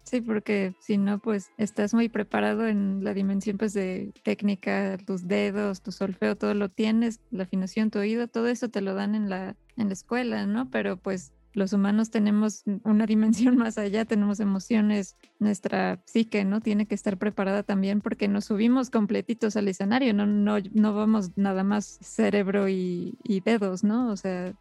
Sí, 0.05 0.21
porque 0.21 0.77
si 0.79 0.97
no, 0.97 1.19
pues 1.19 1.51
estás 1.59 1.93
muy 1.93 2.09
preparado 2.09 2.69
en 2.69 3.03
la 3.03 3.15
dimensión 3.15 3.59
pues 3.59 3.73
de 3.73 4.13
técnica, 4.23 4.97
tus 5.05 5.27
dedos, 5.27 5.83
tu 5.83 5.91
solfeo, 5.91 6.37
todo 6.37 6.55
lo 6.55 6.69
tienes, 6.69 7.19
la 7.33 7.43
afinación, 7.43 7.91
tu 7.91 7.99
oído, 7.99 8.29
todo 8.29 8.47
eso 8.47 8.69
te 8.69 8.81
lo 8.81 8.95
dan 8.95 9.17
en 9.17 9.29
la, 9.29 9.57
en 9.77 9.89
la 9.89 9.93
escuela, 9.93 10.47
¿no? 10.47 10.71
Pero 10.71 10.99
pues 10.99 11.33
los 11.55 11.73
humanos 11.73 12.11
tenemos 12.11 12.65
una 12.85 13.07
dimensión 13.07 13.57
más 13.57 13.79
allá, 13.79 14.05
tenemos 14.05 14.41
emociones, 14.41 15.17
nuestra 15.39 16.03
psique, 16.05 16.45
¿no? 16.45 16.61
Tiene 16.61 16.87
que 16.87 16.95
estar 16.95 17.17
preparada 17.17 17.63
también 17.63 18.01
porque 18.01 18.29
nos 18.29 18.47
subimos 18.47 18.91
completitos 18.91 19.57
al 19.57 19.69
escenario, 19.69 20.13
no, 20.13 20.27
no, 20.27 20.57
no 20.73 20.95
vamos 20.95 21.31
nada 21.37 21.65
más 21.65 21.99
cerebro 22.03 22.69
y, 22.69 23.17
dedos, 23.45 23.85
¿no? 23.85 24.11
O 24.11 24.17
sea, 24.17 24.55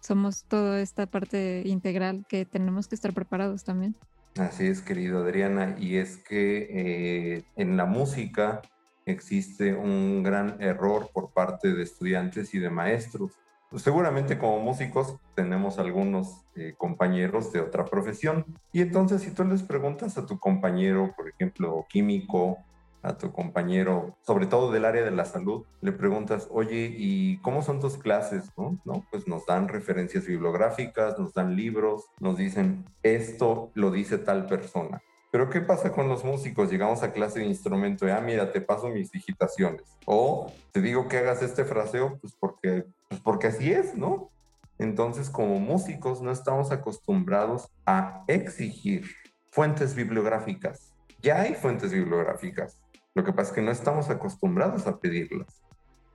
somos 0.00 0.44
toda 0.44 0.80
esta 0.80 1.06
parte 1.06 1.62
integral 1.66 2.24
que 2.28 2.44
tenemos 2.44 2.88
que 2.88 2.94
estar 2.94 3.12
preparados 3.12 3.64
también. 3.64 3.96
Así 4.36 4.66
es, 4.66 4.80
querido 4.80 5.24
Adriana, 5.24 5.74
y 5.78 5.96
es 5.96 6.18
que 6.18 6.68
eh, 6.70 7.44
en 7.56 7.76
la 7.76 7.86
música 7.86 8.62
existe 9.06 9.74
un 9.74 10.22
gran 10.22 10.62
error 10.62 11.10
por 11.12 11.32
parte 11.32 11.72
de 11.72 11.82
estudiantes 11.82 12.54
y 12.54 12.58
de 12.58 12.70
maestros 12.70 13.32
seguramente 13.76 14.38
como 14.38 14.60
músicos 14.60 15.16
tenemos 15.34 15.78
algunos 15.78 16.44
eh, 16.54 16.74
compañeros 16.76 17.52
de 17.52 17.60
otra 17.60 17.84
profesión. 17.84 18.44
Y 18.72 18.80
entonces 18.80 19.22
si 19.22 19.30
tú 19.30 19.44
les 19.44 19.62
preguntas 19.62 20.18
a 20.18 20.26
tu 20.26 20.38
compañero, 20.38 21.12
por 21.16 21.28
ejemplo, 21.28 21.86
químico, 21.88 22.58
a 23.02 23.16
tu 23.16 23.32
compañero, 23.32 24.16
sobre 24.22 24.46
todo 24.46 24.72
del 24.72 24.84
área 24.84 25.04
de 25.04 25.10
la 25.10 25.24
salud, 25.24 25.64
le 25.80 25.92
preguntas, 25.92 26.48
oye, 26.50 26.94
¿y 26.96 27.38
cómo 27.38 27.62
son 27.62 27.80
tus 27.80 27.96
clases? 27.96 28.50
¿No? 28.56 28.78
¿No? 28.84 29.06
Pues 29.10 29.28
nos 29.28 29.46
dan 29.46 29.68
referencias 29.68 30.26
bibliográficas, 30.26 31.18
nos 31.18 31.32
dan 31.32 31.54
libros, 31.54 32.06
nos 32.20 32.36
dicen, 32.36 32.84
esto 33.02 33.70
lo 33.74 33.90
dice 33.90 34.18
tal 34.18 34.46
persona. 34.46 35.00
Pero 35.30 35.50
¿qué 35.50 35.60
pasa 35.60 35.92
con 35.92 36.08
los 36.08 36.24
músicos? 36.24 36.70
Llegamos 36.70 37.02
a 37.02 37.12
clase 37.12 37.40
de 37.40 37.46
instrumento 37.46 38.06
y, 38.06 38.10
ah, 38.10 38.20
mira, 38.20 38.50
te 38.50 38.62
paso 38.62 38.88
mis 38.88 39.10
digitaciones. 39.10 39.82
O 40.06 40.50
te 40.72 40.80
digo 40.80 41.06
que 41.06 41.18
hagas 41.18 41.42
este 41.42 41.64
fraseo, 41.64 42.18
pues 42.18 42.34
porque, 42.38 42.86
pues 43.08 43.20
porque 43.20 43.48
así 43.48 43.72
es, 43.72 43.94
¿no? 43.94 44.30
Entonces, 44.78 45.28
como 45.28 45.58
músicos, 45.58 46.22
no 46.22 46.30
estamos 46.30 46.70
acostumbrados 46.70 47.70
a 47.84 48.22
exigir 48.28 49.10
fuentes 49.50 49.94
bibliográficas. 49.94 50.94
Ya 51.20 51.40
hay 51.40 51.54
fuentes 51.54 51.92
bibliográficas. 51.92 52.80
Lo 53.14 53.24
que 53.24 53.32
pasa 53.32 53.50
es 53.50 53.54
que 53.56 53.62
no 53.62 53.72
estamos 53.72 54.08
acostumbrados 54.08 54.86
a 54.86 54.98
pedirlas. 54.98 55.62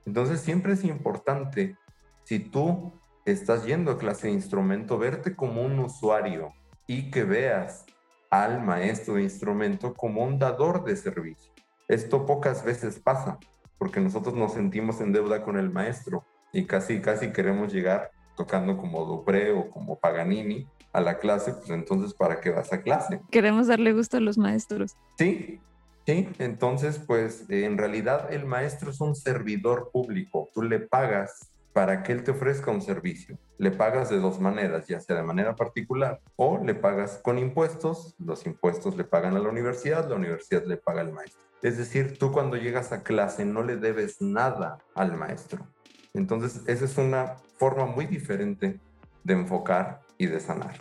Entonces, 0.06 0.40
siempre 0.40 0.72
es 0.72 0.84
importante, 0.84 1.76
si 2.24 2.38
tú 2.38 2.92
estás 3.26 3.66
yendo 3.66 3.92
a 3.92 3.98
clase 3.98 4.28
de 4.28 4.32
instrumento, 4.32 4.98
verte 4.98 5.36
como 5.36 5.62
un 5.62 5.78
usuario 5.78 6.52
y 6.86 7.10
que 7.10 7.24
veas 7.24 7.84
al 8.30 8.62
maestro 8.62 9.14
de 9.14 9.22
instrumento 9.22 9.94
como 9.94 10.24
un 10.24 10.38
dador 10.38 10.84
de 10.84 10.96
servicio. 10.96 11.52
Esto 11.88 12.24
pocas 12.24 12.64
veces 12.64 12.98
pasa, 12.98 13.38
porque 13.78 14.00
nosotros 14.00 14.34
nos 14.34 14.54
sentimos 14.54 15.00
en 15.00 15.12
deuda 15.12 15.42
con 15.42 15.58
el 15.58 15.70
maestro 15.70 16.24
y 16.54 16.64
casi, 16.64 17.00
casi 17.00 17.32
queremos 17.32 17.72
llegar 17.72 18.12
tocando 18.36 18.76
como 18.76 19.04
Dupré 19.04 19.52
o 19.52 19.70
como 19.70 19.98
Paganini 19.98 20.66
a 20.92 21.00
la 21.00 21.18
clase, 21.18 21.52
pues 21.52 21.70
entonces, 21.70 22.14
¿para 22.14 22.40
qué 22.40 22.50
vas 22.50 22.72
a 22.72 22.80
clase? 22.80 23.20
Queremos 23.30 23.66
darle 23.66 23.92
gusto 23.92 24.16
a 24.16 24.20
los 24.20 24.38
maestros. 24.38 24.96
Sí, 25.18 25.60
sí, 26.06 26.28
entonces, 26.38 26.98
pues 26.98 27.44
en 27.50 27.76
realidad 27.76 28.32
el 28.32 28.46
maestro 28.46 28.90
es 28.90 29.00
un 29.00 29.16
servidor 29.16 29.90
público, 29.92 30.48
tú 30.54 30.62
le 30.62 30.78
pagas 30.78 31.50
para 31.72 32.04
que 32.04 32.12
él 32.12 32.22
te 32.22 32.30
ofrezca 32.30 32.70
un 32.70 32.80
servicio. 32.80 33.36
Le 33.58 33.72
pagas 33.72 34.08
de 34.08 34.20
dos 34.20 34.38
maneras, 34.38 34.86
ya 34.86 35.00
sea 35.00 35.16
de 35.16 35.24
manera 35.24 35.56
particular 35.56 36.20
o 36.36 36.62
le 36.64 36.74
pagas 36.74 37.18
con 37.22 37.36
impuestos, 37.36 38.14
los 38.18 38.46
impuestos 38.46 38.96
le 38.96 39.02
pagan 39.02 39.36
a 39.36 39.40
la 39.40 39.48
universidad, 39.48 40.08
la 40.08 40.14
universidad 40.14 40.64
le 40.64 40.76
paga 40.76 41.00
al 41.00 41.12
maestro. 41.12 41.42
Es 41.62 41.76
decir, 41.76 42.16
tú 42.16 42.30
cuando 42.30 42.56
llegas 42.56 42.92
a 42.92 43.02
clase 43.02 43.44
no 43.44 43.64
le 43.64 43.76
debes 43.76 44.20
nada 44.20 44.78
al 44.94 45.16
maestro. 45.16 45.66
Entonces, 46.14 46.62
esa 46.66 46.84
es 46.84 46.96
una 46.96 47.34
forma 47.56 47.86
muy 47.86 48.06
diferente 48.06 48.78
de 49.24 49.34
enfocar 49.34 50.00
y 50.16 50.26
de 50.26 50.38
sanar. 50.38 50.76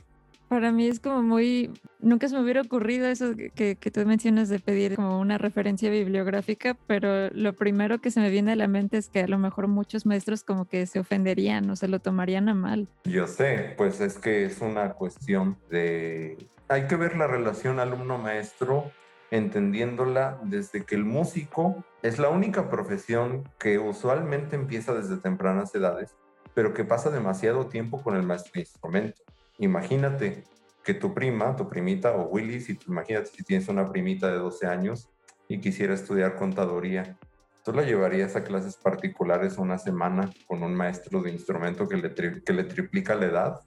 Para 0.47 0.71
mí 0.71 0.85
es 0.85 0.99
como 0.99 1.23
muy, 1.23 1.71
nunca 1.99 2.27
se 2.27 2.35
me 2.35 2.43
hubiera 2.43 2.61
ocurrido 2.61 3.07
eso 3.07 3.33
que, 3.35 3.75
que, 3.75 3.91
tú 3.91 4.05
mencionas 4.05 4.49
de 4.49 4.59
pedir 4.59 4.95
como 4.95 5.19
una 5.19 5.39
referencia 5.39 5.89
bibliográfica, 5.89 6.77
pero 6.85 7.31
lo 7.31 7.53
primero 7.53 7.99
que 7.99 8.11
se 8.11 8.19
me 8.19 8.29
viene 8.29 8.51
a 8.51 8.55
la 8.55 8.67
mente 8.67 8.97
es 8.97 9.09
que 9.09 9.21
a 9.21 9.27
lo 9.27 9.39
mejor 9.39 9.67
muchos 9.67 10.05
maestros 10.05 10.43
como 10.43 10.65
que 10.65 10.85
se 10.85 10.99
ofenderían 10.99 11.67
o 11.71 11.75
se 11.75 11.87
lo 11.87 11.99
tomarían 11.99 12.49
a 12.49 12.53
mal. 12.53 12.87
Yo 13.05 13.25
sé, 13.25 13.73
pues 13.77 13.99
es 13.99 14.19
que 14.19 14.45
es 14.45 14.61
una 14.61 14.93
cuestión 14.93 15.57
de... 15.71 16.37
Hay 16.67 16.85
que 16.85 16.97
ver 16.97 17.17
la 17.17 17.25
relación 17.25 17.79
alumno-maestro 17.79 18.91
entendiéndola 19.33 20.39
desde 20.43 20.85
que 20.85 20.93
el 20.93 21.05
músico 21.05 21.83
es 22.03 22.19
la 22.19 22.29
única 22.29 22.69
profesión 22.69 23.49
que 23.57 23.79
usualmente 23.79 24.55
empieza 24.55 24.93
desde 24.93 25.17
tempranas 25.17 25.73
edades, 25.73 26.15
pero 26.53 26.75
que 26.75 26.85
pasa 26.85 27.09
demasiado 27.09 27.65
tiempo 27.65 27.99
con 28.03 28.15
el 28.15 28.21
maestro 28.21 28.51
de 28.53 28.59
instrumento. 28.59 29.23
Imagínate 29.57 30.43
que 30.83 30.93
tu 30.93 31.15
prima, 31.15 31.55
tu 31.55 31.67
primita 31.67 32.11
o 32.11 32.27
Willy, 32.27 32.61
si, 32.61 32.77
imagínate 32.87 33.25
si 33.25 33.43
tienes 33.43 33.67
una 33.69 33.91
primita 33.91 34.27
de 34.27 34.37
12 34.37 34.67
años 34.67 35.09
y 35.47 35.59
quisiera 35.59 35.95
estudiar 35.95 36.35
contaduría, 36.35 37.17
tú 37.65 37.73
la 37.73 37.81
llevarías 37.81 38.35
a 38.35 38.43
clases 38.43 38.77
particulares 38.77 39.57
una 39.57 39.79
semana 39.79 40.29
con 40.45 40.61
un 40.61 40.75
maestro 40.75 41.23
de 41.23 41.31
instrumento 41.31 41.87
que 41.87 41.97
le, 41.97 42.13
que 42.13 42.53
le 42.53 42.65
triplica 42.65 43.15
la 43.15 43.25
edad 43.25 43.59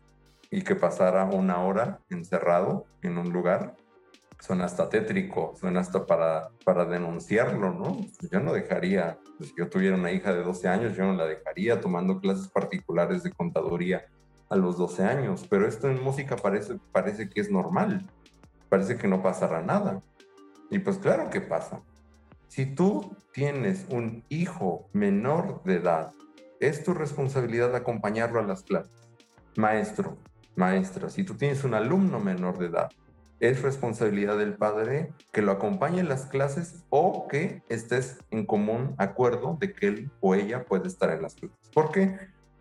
y 0.49 0.62
que 0.62 0.76
pasara 0.76 1.25
una 1.25 1.58
hora 1.58 1.99
encerrado 2.08 2.87
en 3.02 3.18
un 3.18 3.32
lugar. 3.32 3.75
Suena 4.38 4.66
hasta 4.66 4.88
tétrico, 4.88 5.55
suena 5.59 5.81
hasta 5.81 6.07
para, 6.07 6.50
para 6.64 6.85
denunciarlo, 6.85 7.73
¿no? 7.73 7.97
Yo 8.31 8.40
no 8.40 8.52
dejaría, 8.52 9.19
pues, 9.38 9.50
si 9.50 9.57
yo 9.57 9.69
tuviera 9.69 9.97
una 9.97 10.12
hija 10.12 10.33
de 10.35 10.43
12 10.43 10.69
años, 10.69 10.97
yo 10.97 11.05
no 11.05 11.14
la 11.14 11.26
dejaría 11.26 11.81
tomando 11.81 12.21
clases 12.21 12.49
particulares 12.49 13.23
de 13.23 13.33
contaduría 13.33 14.07
a 14.49 14.57
los 14.57 14.76
12 14.78 15.05
años, 15.05 15.47
pero 15.49 15.66
esto 15.66 15.88
en 15.88 16.02
música 16.02 16.37
parece, 16.37 16.78
parece 16.93 17.28
que 17.28 17.40
es 17.40 17.50
normal, 17.50 18.07
parece 18.69 18.97
que 18.97 19.09
no 19.09 19.23
pasará 19.23 19.62
nada. 19.62 20.02
Y 20.71 20.78
pues 20.78 20.99
claro 20.99 21.31
que 21.31 21.40
pasa. 21.40 21.81
Si 22.49 22.66
tú 22.66 23.16
tienes 23.33 23.87
un 23.90 24.25
hijo 24.28 24.88
menor 24.93 25.62
de 25.64 25.76
edad, 25.76 26.12
es 26.61 26.85
tu 26.85 26.95
responsabilidad 26.95 27.75
acompañarlo 27.75 28.40
a 28.40 28.45
las 28.45 28.62
clases. 28.62 28.93
Maestro, 29.57 30.16
maestra, 30.55 31.11
si 31.11 31.25
tú 31.25 31.35
tienes 31.35 31.64
un 31.64 31.75
alumno 31.75 32.21
menor 32.21 32.59
de 32.59 32.66
edad, 32.66 32.90
es 33.40 33.62
responsabilidad 33.62 34.38
del 34.38 34.55
padre 34.55 35.12
que 35.33 35.43
lo 35.43 35.52
acompañe 35.52 36.00
en 36.00 36.09
las 36.09 36.26
clases 36.26 36.85
o 36.90 37.28
que 37.28 37.62
estés 37.69 38.19
en 38.31 38.47
común 38.47 38.95
acuerdo 38.99 39.57
de 39.61 39.73
que 39.73 39.88
él 39.88 40.11
o 40.21 40.35
ella 40.35 40.64
puede 40.64 40.88
estar 40.88 41.11
en 41.11 41.23
las 41.23 41.35
clases. 41.35 41.71
¿Por 41.73 41.90
qué? 41.90 42.16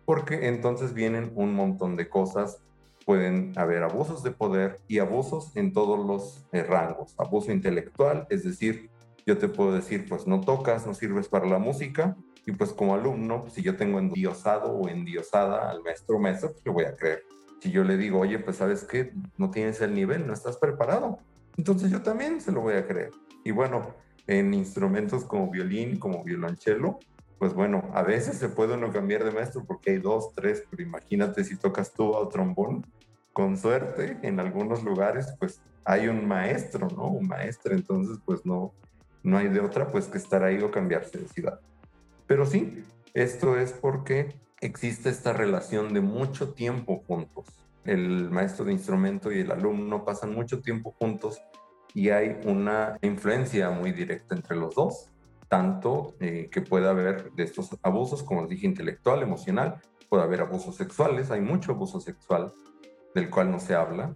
porque 0.06 0.46
entonces 0.46 0.94
vienen 0.94 1.32
un 1.34 1.52
montón 1.54 1.96
de 1.96 2.08
cosas. 2.08 2.62
Pueden 3.04 3.52
haber 3.56 3.82
abusos 3.82 4.22
de 4.22 4.30
poder 4.30 4.80
y 4.88 5.00
abusos 5.00 5.54
en 5.56 5.72
todos 5.72 6.04
los 6.04 6.46
eh, 6.52 6.62
rangos. 6.62 7.14
Abuso 7.18 7.52
intelectual, 7.52 8.26
es 8.30 8.44
decir, 8.44 8.88
yo 9.26 9.36
te 9.36 9.48
puedo 9.48 9.72
decir, 9.72 10.06
pues 10.08 10.26
no 10.26 10.40
tocas, 10.40 10.86
no 10.86 10.94
sirves 10.94 11.28
para 11.28 11.46
la 11.46 11.58
música, 11.58 12.16
y 12.46 12.52
pues 12.52 12.72
como 12.72 12.94
alumno, 12.94 13.44
si 13.48 13.60
yo 13.62 13.76
tengo 13.76 13.98
endiosado 13.98 14.70
o 14.72 14.88
endiosada 14.88 15.68
al 15.68 15.82
maestro 15.82 16.18
maestro, 16.18 16.52
pues 16.52 16.74
voy 16.74 16.84
a 16.84 16.94
creer. 16.94 17.24
Si 17.60 17.70
yo 17.70 17.84
le 17.84 17.96
digo, 17.96 18.20
oye, 18.20 18.38
pues 18.38 18.56
sabes 18.56 18.84
qué, 18.84 19.12
no 19.38 19.50
tienes 19.50 19.80
el 19.80 19.94
nivel, 19.94 20.26
no 20.26 20.32
estás 20.32 20.58
preparado, 20.58 21.18
entonces 21.56 21.90
yo 21.90 22.02
también 22.02 22.40
se 22.40 22.52
lo 22.52 22.60
voy 22.60 22.74
a 22.74 22.86
creer. 22.86 23.10
Y 23.44 23.50
bueno, 23.50 23.94
en 24.26 24.52
instrumentos 24.54 25.24
como 25.24 25.50
violín, 25.50 25.98
como 25.98 26.22
violonchelo, 26.24 26.98
pues 27.38 27.54
bueno, 27.54 27.90
a 27.92 28.02
veces 28.02 28.38
se 28.38 28.48
puede 28.48 28.74
uno 28.74 28.90
cambiar 28.90 29.24
de 29.24 29.30
maestro 29.30 29.64
porque 29.64 29.92
hay 29.92 29.98
dos, 29.98 30.34
tres, 30.34 30.64
pero 30.70 30.82
imagínate 30.82 31.44
si 31.44 31.56
tocas 31.56 31.92
tú 31.92 32.16
a 32.16 32.28
trombón, 32.28 32.84
con 33.32 33.58
suerte, 33.58 34.16
en 34.22 34.40
algunos 34.40 34.82
lugares, 34.82 35.34
pues 35.38 35.60
hay 35.84 36.08
un 36.08 36.26
maestro, 36.26 36.88
¿no? 36.88 37.08
Un 37.08 37.28
maestro, 37.28 37.74
entonces 37.74 38.18
pues 38.24 38.46
no, 38.46 38.72
no 39.22 39.36
hay 39.36 39.48
de 39.48 39.60
otra 39.60 39.88
pues 39.88 40.06
que 40.06 40.16
estar 40.16 40.42
ahí 40.42 40.62
o 40.62 40.70
cambiarse 40.70 41.18
de 41.18 41.28
ciudad. 41.28 41.60
Pero 42.26 42.46
sí, 42.46 42.82
esto 43.12 43.58
es 43.58 43.72
porque 43.72 44.34
existe 44.60 45.08
esta 45.08 45.32
relación 45.32 45.92
de 45.94 46.00
mucho 46.00 46.54
tiempo 46.54 47.02
juntos. 47.06 47.46
El 47.84 48.30
maestro 48.30 48.64
de 48.64 48.72
instrumento 48.72 49.30
y 49.30 49.40
el 49.40 49.50
alumno 49.50 50.04
pasan 50.04 50.34
mucho 50.34 50.60
tiempo 50.60 50.94
juntos 50.98 51.40
y 51.94 52.10
hay 52.10 52.40
una 52.44 52.98
influencia 53.02 53.70
muy 53.70 53.92
directa 53.92 54.34
entre 54.34 54.56
los 54.56 54.74
dos 54.74 55.10
tanto 55.48 56.14
eh, 56.20 56.48
que 56.50 56.60
puede 56.60 56.88
haber 56.88 57.32
de 57.32 57.44
estos 57.44 57.76
abusos, 57.82 58.22
como 58.22 58.46
dije, 58.46 58.66
intelectual, 58.66 59.22
emocional, 59.22 59.80
puede 60.08 60.24
haber 60.24 60.40
abusos 60.40 60.76
sexuales, 60.76 61.30
hay 61.30 61.40
mucho 61.40 61.72
abuso 61.72 62.00
sexual 62.00 62.52
del 63.14 63.30
cual 63.30 63.50
no 63.50 63.60
se 63.60 63.74
habla 63.74 64.14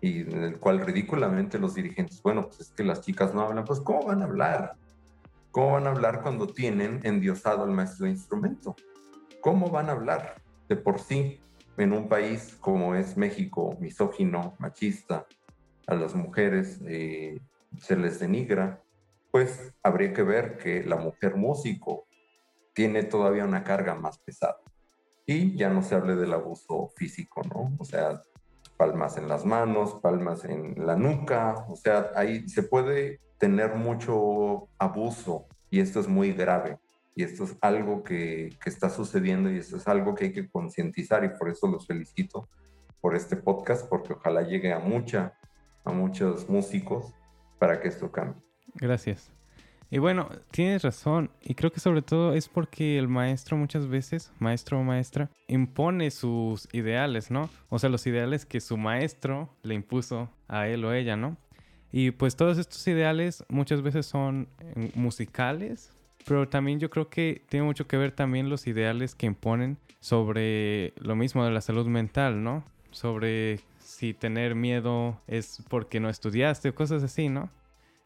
y 0.00 0.22
del 0.22 0.58
cual 0.58 0.80
ridículamente 0.80 1.58
los 1.58 1.74
dirigentes, 1.74 2.22
bueno, 2.22 2.46
pues 2.46 2.60
es 2.60 2.70
que 2.70 2.84
las 2.84 3.00
chicas 3.00 3.34
no 3.34 3.42
hablan, 3.42 3.64
pues 3.64 3.80
¿cómo 3.80 4.06
van 4.06 4.22
a 4.22 4.24
hablar? 4.24 4.76
¿Cómo 5.50 5.72
van 5.72 5.86
a 5.86 5.90
hablar 5.90 6.22
cuando 6.22 6.46
tienen 6.46 7.00
endiosado 7.04 7.64
al 7.64 7.70
maestro 7.70 8.06
de 8.06 8.12
instrumento? 8.12 8.74
¿Cómo 9.44 9.68
van 9.68 9.90
a 9.90 9.92
hablar 9.92 10.40
de 10.70 10.76
por 10.76 10.98
sí 10.98 11.38
en 11.76 11.92
un 11.92 12.08
país 12.08 12.56
como 12.60 12.94
es 12.94 13.18
México, 13.18 13.76
misógino, 13.78 14.56
machista, 14.58 15.26
a 15.86 15.94
las 15.94 16.14
mujeres 16.14 16.80
eh, 16.86 17.38
se 17.78 17.94
les 17.94 18.18
denigra, 18.20 18.82
pues 19.30 19.74
habría 19.82 20.14
que 20.14 20.22
ver 20.22 20.56
que 20.56 20.82
la 20.82 20.96
mujer 20.96 21.36
músico 21.36 22.06
tiene 22.72 23.02
todavía 23.02 23.44
una 23.44 23.64
carga 23.64 23.94
más 23.94 24.16
pesada. 24.16 24.56
Y 25.26 25.54
ya 25.58 25.68
no 25.68 25.82
se 25.82 25.94
hable 25.94 26.16
del 26.16 26.32
abuso 26.32 26.88
físico, 26.96 27.42
¿no? 27.42 27.70
O 27.78 27.84
sea, 27.84 28.22
palmas 28.78 29.18
en 29.18 29.28
las 29.28 29.44
manos, 29.44 30.00
palmas 30.00 30.46
en 30.46 30.86
la 30.86 30.96
nuca, 30.96 31.66
o 31.68 31.76
sea, 31.76 32.12
ahí 32.16 32.48
se 32.48 32.62
puede 32.62 33.20
tener 33.36 33.74
mucho 33.74 34.70
abuso 34.78 35.48
y 35.68 35.80
esto 35.80 36.00
es 36.00 36.08
muy 36.08 36.32
grave. 36.32 36.78
Y 37.14 37.22
esto 37.22 37.44
es 37.44 37.56
algo 37.60 38.02
que, 38.02 38.56
que 38.62 38.70
está 38.70 38.90
sucediendo 38.90 39.50
y 39.50 39.58
esto 39.58 39.76
es 39.76 39.86
algo 39.86 40.14
que 40.14 40.26
hay 40.26 40.32
que 40.32 40.48
concientizar 40.48 41.24
y 41.24 41.28
por 41.38 41.48
eso 41.48 41.68
los 41.68 41.86
felicito 41.86 42.48
por 43.00 43.14
este 43.14 43.36
podcast, 43.36 43.88
porque 43.88 44.14
ojalá 44.14 44.42
llegue 44.42 44.72
a 44.72 44.78
mucha, 44.78 45.34
a 45.84 45.92
muchos 45.92 46.48
músicos 46.48 47.12
para 47.58 47.80
que 47.80 47.88
esto 47.88 48.10
cambie. 48.10 48.42
Gracias. 48.74 49.30
Y 49.90 49.98
bueno, 49.98 50.28
tienes 50.50 50.82
razón. 50.82 51.30
Y 51.40 51.54
creo 51.54 51.70
que 51.70 51.80
sobre 51.80 52.02
todo 52.02 52.34
es 52.34 52.48
porque 52.48 52.98
el 52.98 53.06
maestro 53.06 53.56
muchas 53.56 53.86
veces, 53.86 54.32
maestro 54.40 54.80
o 54.80 54.82
maestra, 54.82 55.30
impone 55.46 56.10
sus 56.10 56.68
ideales, 56.72 57.30
¿no? 57.30 57.48
O 57.68 57.78
sea, 57.78 57.90
los 57.90 58.04
ideales 58.06 58.44
que 58.44 58.60
su 58.60 58.76
maestro 58.76 59.50
le 59.62 59.74
impuso 59.74 60.30
a 60.48 60.66
él 60.66 60.84
o 60.84 60.92
ella, 60.92 61.16
¿no? 61.16 61.36
Y 61.92 62.10
pues 62.10 62.34
todos 62.34 62.58
estos 62.58 62.84
ideales 62.88 63.44
muchas 63.48 63.82
veces 63.82 64.06
son 64.06 64.48
eh, 64.58 64.90
musicales, 64.96 65.92
pero 66.26 66.48
también 66.48 66.80
yo 66.80 66.90
creo 66.90 67.08
que 67.08 67.42
tiene 67.48 67.66
mucho 67.66 67.86
que 67.86 67.96
ver 67.96 68.12
también 68.12 68.48
los 68.48 68.66
ideales 68.66 69.14
que 69.14 69.26
imponen 69.26 69.78
sobre 70.00 70.92
lo 70.96 71.16
mismo 71.16 71.44
de 71.44 71.50
la 71.50 71.60
salud 71.60 71.86
mental, 71.86 72.42
¿no? 72.42 72.64
Sobre 72.90 73.60
si 73.78 74.14
tener 74.14 74.54
miedo 74.54 75.20
es 75.26 75.62
porque 75.68 76.00
no 76.00 76.08
estudiaste 76.08 76.70
o 76.70 76.74
cosas 76.74 77.02
así, 77.02 77.28
¿no? 77.28 77.50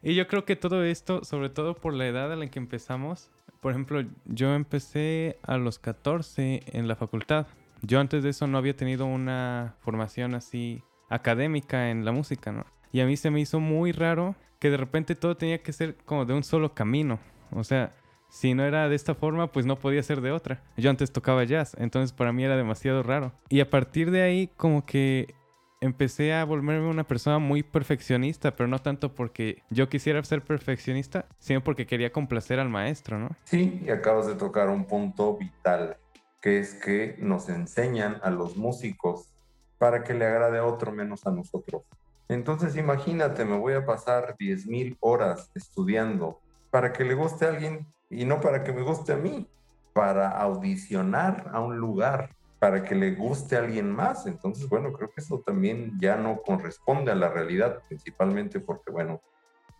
Y 0.01 0.15
yo 0.15 0.27
creo 0.27 0.45
que 0.45 0.55
todo 0.55 0.83
esto, 0.83 1.23
sobre 1.23 1.49
todo 1.49 1.75
por 1.75 1.93
la 1.93 2.07
edad 2.07 2.31
a 2.31 2.35
la 2.35 2.47
que 2.47 2.59
empezamos, 2.59 3.29
por 3.59 3.71
ejemplo, 3.71 4.03
yo 4.25 4.55
empecé 4.55 5.37
a 5.43 5.57
los 5.57 5.79
14 5.79 6.63
en 6.67 6.87
la 6.87 6.95
facultad. 6.95 7.47
Yo 7.81 7.99
antes 7.99 8.23
de 8.23 8.29
eso 8.29 8.47
no 8.47 8.57
había 8.57 8.75
tenido 8.75 9.05
una 9.05 9.75
formación 9.79 10.35
así 10.35 10.83
académica 11.09 11.91
en 11.91 12.05
la 12.05 12.11
música, 12.11 12.51
¿no? 12.51 12.65
Y 12.91 13.01
a 13.01 13.05
mí 13.05 13.17
se 13.17 13.29
me 13.29 13.41
hizo 13.41 13.59
muy 13.59 13.91
raro 13.91 14.35
que 14.59 14.69
de 14.69 14.77
repente 14.77 15.15
todo 15.15 15.37
tenía 15.37 15.61
que 15.61 15.73
ser 15.73 15.95
como 16.05 16.25
de 16.25 16.33
un 16.33 16.43
solo 16.43 16.73
camino. 16.73 17.19
O 17.51 17.63
sea, 17.63 17.93
si 18.29 18.53
no 18.53 18.63
era 18.63 18.87
de 18.89 18.95
esta 18.95 19.15
forma, 19.15 19.51
pues 19.51 19.65
no 19.65 19.79
podía 19.79 20.01
ser 20.03 20.21
de 20.21 20.31
otra. 20.31 20.63
Yo 20.77 20.89
antes 20.89 21.11
tocaba 21.11 21.43
jazz, 21.43 21.75
entonces 21.77 22.13
para 22.13 22.31
mí 22.31 22.43
era 22.43 22.55
demasiado 22.55 23.03
raro. 23.03 23.33
Y 23.49 23.59
a 23.59 23.69
partir 23.69 24.11
de 24.11 24.21
ahí, 24.21 24.47
como 24.55 24.85
que 24.85 25.33
empecé 25.81 26.33
a 26.33 26.43
volverme 26.45 26.87
una 26.87 27.05
persona 27.05 27.39
muy 27.39 27.63
perfeccionista, 27.63 28.55
pero 28.55 28.67
no 28.67 28.79
tanto 28.79 29.15
porque 29.15 29.63
yo 29.69 29.89
quisiera 29.89 30.23
ser 30.23 30.43
perfeccionista, 30.43 31.25
sino 31.39 31.63
porque 31.63 31.85
quería 31.85 32.11
complacer 32.11 32.59
al 32.59 32.69
maestro, 32.69 33.17
¿no? 33.17 33.29
Sí, 33.45 33.81
y 33.85 33.89
acabas 33.89 34.27
de 34.27 34.35
tocar 34.35 34.69
un 34.69 34.85
punto 34.85 35.37
vital, 35.37 35.97
que 36.41 36.59
es 36.59 36.73
que 36.73 37.15
nos 37.19 37.49
enseñan 37.49 38.19
a 38.23 38.29
los 38.29 38.57
músicos 38.57 39.33
para 39.77 40.03
que 40.03 40.13
le 40.13 40.25
agrade 40.25 40.59
a 40.59 40.65
otro 40.65 40.91
menos 40.91 41.25
a 41.25 41.31
nosotros. 41.31 41.83
Entonces 42.27 42.75
imagínate, 42.75 43.45
me 43.45 43.57
voy 43.57 43.73
a 43.73 43.85
pasar 43.85 44.35
10.000 44.37 44.97
horas 44.99 45.49
estudiando 45.55 46.39
para 46.69 46.93
que 46.93 47.03
le 47.03 47.15
guste 47.15 47.45
a 47.45 47.49
alguien 47.49 47.87
y 48.09 48.25
no 48.25 48.39
para 48.39 48.63
que 48.63 48.73
me 48.73 48.81
guste 48.81 49.13
a 49.13 49.17
mí, 49.17 49.47
para 49.93 50.29
audicionar 50.29 51.49
a 51.51 51.59
un 51.59 51.77
lugar 51.77 52.29
para 52.59 52.83
que 52.83 52.93
le 52.93 53.15
guste 53.15 53.55
a 53.55 53.59
alguien 53.59 53.89
más. 53.89 54.27
Entonces, 54.27 54.67
bueno, 54.67 54.91
creo 54.93 55.09
que 55.09 55.21
eso 55.21 55.39
también 55.39 55.97
ya 55.99 56.17
no 56.17 56.41
corresponde 56.41 57.11
a 57.11 57.15
la 57.15 57.29
realidad, 57.29 57.81
principalmente 57.87 58.59
porque, 58.59 58.91
bueno, 58.91 59.21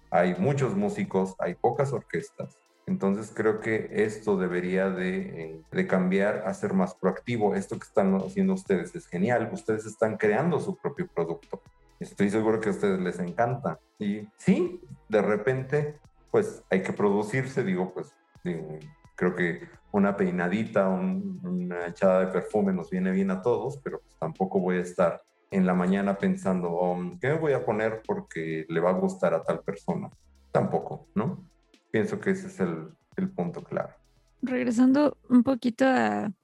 hay 0.09 0.35
muchos 0.39 0.75
músicos, 0.75 1.35
hay 1.39 1.55
pocas 1.55 1.93
orquestas. 1.93 2.57
Entonces 2.87 3.31
creo 3.35 3.59
que 3.59 3.89
esto 3.91 4.35
debería 4.35 4.89
de, 4.89 5.61
de, 5.71 5.87
cambiar 5.87 6.47
a 6.47 6.53
ser 6.55 6.73
más 6.73 6.95
proactivo. 6.95 7.53
Esto 7.53 7.77
que 7.77 7.85
están 7.85 8.15
haciendo 8.15 8.53
ustedes 8.53 8.95
es 8.95 9.05
genial. 9.05 9.47
Ustedes 9.53 9.85
están 9.85 10.17
creando 10.17 10.59
su 10.59 10.75
propio 10.75 11.07
producto. 11.07 11.61
Estoy 11.99 12.31
seguro 12.31 12.59
que 12.59 12.69
a 12.69 12.71
ustedes 12.71 12.99
les 12.99 13.19
encanta. 13.19 13.79
Y 13.99 14.27
sí, 14.37 14.81
de 15.07 15.21
repente, 15.21 15.99
pues 16.31 16.63
hay 16.71 16.81
que 16.81 16.93
producirse. 16.93 17.63
Digo, 17.63 17.93
pues 17.93 18.15
creo 19.15 19.35
que 19.35 19.67
una 19.91 20.15
peinadita, 20.15 20.87
una 20.87 21.87
echada 21.87 22.21
de 22.21 22.31
perfume 22.31 22.73
nos 22.73 22.89
viene 22.89 23.11
bien 23.11 23.31
a 23.31 23.41
todos, 23.41 23.79
pero 23.83 23.99
pues 23.99 24.15
tampoco 24.17 24.59
voy 24.59 24.77
a 24.77 24.81
estar 24.81 25.21
en 25.51 25.65
la 25.65 25.73
mañana 25.73 26.17
pensando, 26.17 26.69
oh, 26.71 26.97
¿qué 27.19 27.29
me 27.29 27.39
voy 27.39 27.53
a 27.53 27.65
poner 27.65 28.01
porque 28.05 28.65
le 28.69 28.79
va 28.79 28.91
a 28.91 28.93
gustar 28.93 29.33
a 29.33 29.41
tal 29.43 29.61
persona? 29.61 30.09
Tampoco, 30.51 31.07
¿no? 31.15 31.49
Pienso 31.91 32.19
que 32.19 32.31
ese 32.31 32.47
es 32.47 32.59
el, 32.59 32.89
el 33.17 33.29
punto 33.31 33.63
claro 33.63 33.93
regresando 34.41 35.17
un 35.29 35.43
poquito 35.43 35.85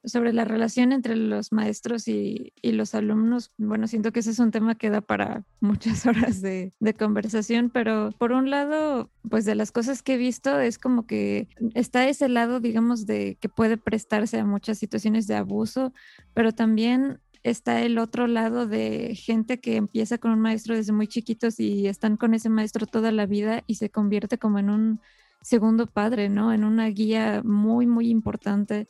sobre 0.03 0.33
la 0.33 0.45
relación 0.45 0.91
entre 0.91 1.15
los 1.15 1.51
maestros 1.51 2.07
y, 2.07 2.53
y, 2.61 2.73
los 2.73 2.93
alumnos, 2.93 3.51
bueno, 3.57 3.87
siento 3.87 4.11
que 4.11 4.19
ese 4.19 4.31
es 4.31 4.39
un 4.39 4.51
tema 4.51 4.75
que 4.75 4.89
da 4.89 5.01
para 5.01 5.43
muchas 5.61 6.05
horas 6.05 6.41
de, 6.41 6.73
de, 6.79 6.93
conversación, 6.93 7.69
pero 7.69 8.11
por 8.17 8.31
un 8.31 8.49
lado, 8.49 9.11
pues 9.29 9.45
de 9.45 9.55
las 9.55 9.71
cosas 9.71 10.03
que 10.03 10.15
he 10.15 10.17
visto 10.17 10.59
es 10.59 10.77
como 10.77 11.05
que 11.05 11.47
está 11.73 12.07
ese 12.07 12.29
lado, 12.29 12.59
digamos, 12.59 13.05
de 13.05 13.37
que 13.39 13.49
puede 13.49 13.77
prestarse 13.77 14.39
a 14.39 14.45
muchas 14.45 14.77
situaciones 14.77 15.27
de 15.27 15.35
abuso, 15.35 15.93
pero 16.33 16.51
también 16.51 17.19
está 17.43 17.83
el 17.83 17.99
otro 17.99 18.25
lado 18.25 18.65
de 18.65 19.15
gente 19.15 19.59
que 19.59 19.75
empieza 19.75 20.17
con 20.17 20.31
un 20.31 20.39
maestro 20.39 20.75
desde 20.75 20.93
muy 20.93 21.07
chiquitos 21.07 21.59
y 21.59 21.87
están 21.87 22.17
con 22.17 22.33
ese 22.33 22.49
maestro 22.49 22.87
toda 22.87 23.11
la 23.11 23.27
vida 23.27 23.63
y 23.67 23.75
se 23.75 23.91
convierte 23.91 24.39
como 24.39 24.57
en 24.57 24.71
un 24.71 24.99
segundo 25.45 25.85
padre, 25.85 26.27
¿no? 26.27 26.51
En 26.53 26.63
una 26.63 26.87
guía 26.87 27.41
muy, 27.43 27.85
muy 27.85 28.09
importante. 28.09 28.87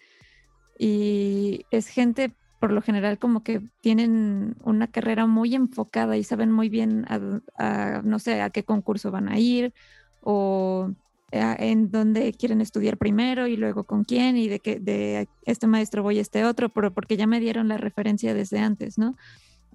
Y 0.79 1.65
es 1.69 1.87
gente, 1.87 2.33
por 2.61 2.71
lo 2.71 2.81
general, 2.81 3.19
como 3.19 3.43
que 3.43 3.61
tienen 3.81 4.55
una 4.63 4.87
carrera 4.87 5.27
muy 5.27 5.53
enfocada 5.53 6.15
y 6.15 6.23
saben 6.23 6.53
muy 6.53 6.69
bien, 6.69 7.05
a, 7.09 8.01
no 8.03 8.19
sé, 8.19 8.41
a 8.41 8.49
qué 8.51 8.63
concurso 8.63 9.11
van 9.11 9.27
a 9.27 9.37
ir 9.37 9.73
o 10.21 10.91
en 11.31 11.91
dónde 11.91 12.31
quieren 12.31 12.61
estudiar 12.61 12.97
primero 12.97 13.47
y 13.47 13.57
luego 13.57 13.83
con 13.83 14.05
quién 14.05 14.37
y 14.37 14.47
de 14.47 14.61
que 14.61 14.79
de 14.79 15.27
este 15.45 15.67
maestro 15.67 16.03
voy 16.03 16.19
a 16.19 16.21
este 16.21 16.45
otro, 16.45 16.69
pero 16.69 16.93
porque 16.93 17.17
ya 17.17 17.27
me 17.27 17.41
dieron 17.41 17.67
la 17.67 17.77
referencia 17.77 18.33
desde 18.33 18.59
antes, 18.59 18.97
¿no? 18.97 19.17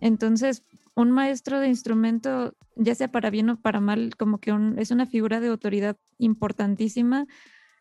Entonces, 0.00 0.62
un 1.00 1.10
maestro 1.10 1.60
de 1.60 1.68
instrumento, 1.68 2.54
ya 2.76 2.94
sea 2.94 3.10
para 3.10 3.30
bien 3.30 3.50
o 3.50 3.60
para 3.60 3.80
mal, 3.80 4.16
como 4.16 4.38
que 4.38 4.54
es 4.76 4.90
una 4.90 5.06
figura 5.06 5.40
de 5.40 5.48
autoridad 5.48 5.96
importantísima, 6.18 7.26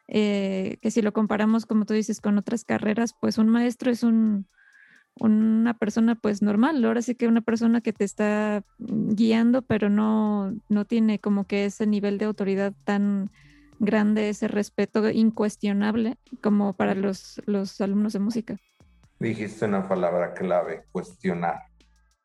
eh, 0.08 0.78
que 0.82 0.92
si 0.92 1.02
lo 1.02 1.14
comparamos, 1.14 1.66
como 1.66 1.86
tú 1.86 1.94
dices, 1.94 2.22
con 2.22 2.38
otras 2.38 2.64
carreras, 2.64 3.14
pues 3.20 3.38
un 3.38 3.50
maestro 3.50 3.92
es 3.92 4.04
un, 4.04 4.48
una 5.20 5.78
persona 5.78 6.16
pues 6.16 6.42
normal, 6.42 6.84
ahora 6.84 7.02
sí 7.02 7.16
que 7.16 7.28
una 7.28 7.42
persona 7.42 7.82
que 7.82 7.94
te 7.94 8.06
está 8.06 8.64
guiando, 8.78 9.62
pero 9.62 9.90
no, 9.90 10.56
no 10.70 10.86
tiene 10.86 11.20
como 11.20 11.46
que 11.46 11.66
ese 11.66 11.86
nivel 11.86 12.18
de 12.18 12.26
autoridad 12.26 12.74
tan 12.86 13.30
grande, 13.80 14.30
ese 14.30 14.48
respeto 14.48 15.10
incuestionable 15.10 16.18
como 16.42 16.74
para 16.74 16.96
los, 16.96 17.42
los 17.46 17.80
alumnos 17.82 18.14
de 18.14 18.20
música. 18.20 18.58
Dijiste 19.20 19.66
una 19.66 19.88
palabra 19.88 20.34
clave, 20.34 20.86
cuestionar. 20.92 21.69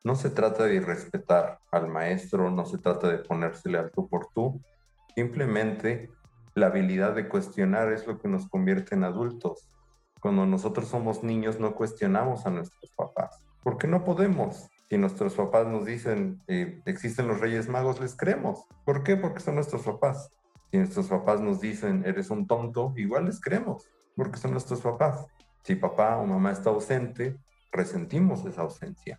No 0.05 0.15
se 0.17 0.29
trata 0.29 0.65
de 0.65 0.75
irrespetar 0.75 1.61
al 1.71 1.89
maestro, 1.89 2.51
no 2.51 2.67
se 2.67 2.77
trata 2.77 3.09
de 3.09 3.19
ponérsele 3.19 3.79
al 3.79 3.91
tú 3.91 4.07
por 4.07 4.29
tú. 4.35 4.61
Simplemente 5.15 6.11
la 6.55 6.67
habilidad 6.67 7.15
de 7.15 7.27
cuestionar 7.27 7.91
es 7.91 8.07
lo 8.07 8.19
que 8.19 8.29
nos 8.29 8.47
convierte 8.47 8.95
en 8.95 9.05
adultos. 9.05 9.67
Cuando 10.21 10.45
nosotros 10.45 10.89
somos 10.89 11.23
niños 11.23 11.59
no 11.59 11.75
cuestionamos 11.75 12.45
a 12.45 12.51
nuestros 12.51 12.93
papás. 12.95 13.43
¿Por 13.63 13.79
qué 13.79 13.89
no 13.89 14.05
podemos? 14.05 14.69
Si 14.91 14.99
nuestros 14.99 15.35
papás 15.35 15.67
nos 15.67 15.87
dicen 15.87 16.43
eh, 16.49 16.83
existen 16.85 17.27
los 17.27 17.41
Reyes 17.41 17.71
Magos, 17.71 17.99
les 17.99 18.15
creemos. 18.15 18.67
¿Por 18.85 19.05
qué? 19.05 19.17
Porque 19.17 19.41
son 19.41 19.55
nuestros 19.55 19.85
papás. 19.85 20.31
Si 20.71 20.77
nuestros 20.77 21.07
papás 21.07 21.41
nos 21.41 21.63
dicen 21.63 22.05
eres 22.05 22.29
un 22.29 22.47
tonto, 22.47 22.93
igual 22.97 23.25
les 23.25 23.41
creemos, 23.41 23.89
porque 24.17 24.39
son 24.39 24.51
nuestros 24.51 24.83
papás. 24.83 25.25
Si 25.63 25.77
papá 25.77 26.19
o 26.19 26.27
mamá 26.27 26.53
está 26.53 26.69
ausente, 26.69 27.39
resentimos 27.73 28.45
esa 28.45 28.63
ausencia. 28.63 29.19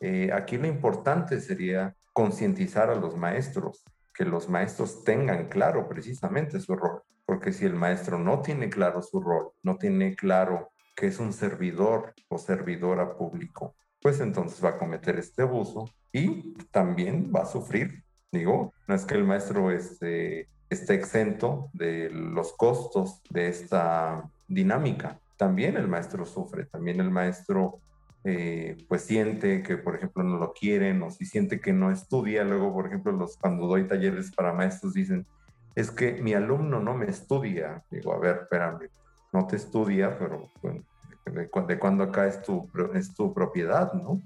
Eh, 0.00 0.30
aquí 0.32 0.56
lo 0.56 0.66
importante 0.66 1.40
sería 1.40 1.94
concientizar 2.12 2.90
a 2.90 2.94
los 2.94 3.16
maestros, 3.16 3.84
que 4.14 4.24
los 4.24 4.48
maestros 4.48 5.04
tengan 5.04 5.48
claro 5.48 5.88
precisamente 5.88 6.58
su 6.60 6.74
rol, 6.74 7.02
porque 7.26 7.52
si 7.52 7.64
el 7.64 7.74
maestro 7.74 8.18
no 8.18 8.40
tiene 8.40 8.68
claro 8.68 9.02
su 9.02 9.20
rol, 9.20 9.52
no 9.62 9.76
tiene 9.76 10.16
claro 10.16 10.70
que 10.96 11.06
es 11.06 11.18
un 11.18 11.32
servidor 11.32 12.14
o 12.28 12.38
servidora 12.38 13.16
público, 13.16 13.74
pues 14.02 14.20
entonces 14.20 14.62
va 14.64 14.70
a 14.70 14.78
cometer 14.78 15.18
este 15.18 15.42
abuso 15.42 15.84
y 16.12 16.54
también 16.70 17.32
va 17.34 17.42
a 17.42 17.46
sufrir. 17.46 18.02
Digo, 18.32 18.72
no 18.86 18.94
es 18.94 19.04
que 19.04 19.14
el 19.14 19.24
maestro 19.24 19.70
esté, 19.70 20.48
esté 20.68 20.94
exento 20.94 21.68
de 21.72 22.10
los 22.10 22.52
costos 22.54 23.22
de 23.30 23.48
esta 23.48 24.30
dinámica. 24.48 25.18
También 25.36 25.76
el 25.76 25.88
maestro 25.88 26.24
sufre, 26.24 26.66
también 26.66 27.00
el 27.00 27.10
maestro 27.10 27.80
eh, 28.24 28.76
pues 28.88 29.02
siente 29.02 29.62
que, 29.62 29.78
por 29.78 29.96
ejemplo, 29.96 30.22
no 30.22 30.36
lo 30.38 30.52
quieren 30.52 31.02
o 31.02 31.10
si 31.10 31.24
siente 31.24 31.60
que 31.60 31.72
no 31.72 31.90
estudia. 31.90 32.44
Luego, 32.44 32.72
por 32.72 32.86
ejemplo, 32.86 33.12
los, 33.12 33.36
cuando 33.36 33.66
doy 33.66 33.86
talleres 33.86 34.30
para 34.32 34.52
maestros 34.52 34.94
dicen, 34.94 35.26
es 35.74 35.90
que 35.90 36.20
mi 36.20 36.34
alumno 36.34 36.80
no 36.80 36.94
me 36.94 37.06
estudia. 37.06 37.82
Digo, 37.90 38.12
a 38.12 38.18
ver, 38.18 38.40
espérame, 38.42 38.88
no 39.32 39.46
te 39.46 39.56
estudia, 39.56 40.18
pero 40.18 40.50
de, 40.62 41.48
de 41.66 41.78
cuando 41.78 42.04
acá 42.04 42.26
es 42.26 42.42
tu, 42.42 42.68
es 42.94 43.14
tu 43.14 43.32
propiedad, 43.32 43.92
¿no? 43.94 44.20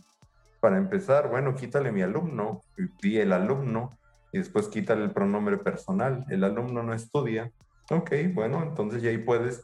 Para 0.61 0.79
empezar, 0.79 1.29
bueno, 1.29 1.55
quítale 1.55 1.93
mi 1.93 2.03
alumno, 2.03 2.63
di 3.03 3.19
el 3.19 3.33
alumno 3.33 3.91
y 4.33 4.39
después 4.39 4.69
quítale 4.69 5.05
el 5.05 5.13
pronombre 5.13 5.59
personal. 5.59 6.25
El 6.31 6.43
alumno 6.43 6.83
no 6.83 6.95
estudia. 6.95 7.53
Ok, 7.91 8.13
bueno, 8.33 8.63
entonces 8.63 9.03
ya 9.03 9.11
ahí 9.11 9.19
puedes 9.19 9.63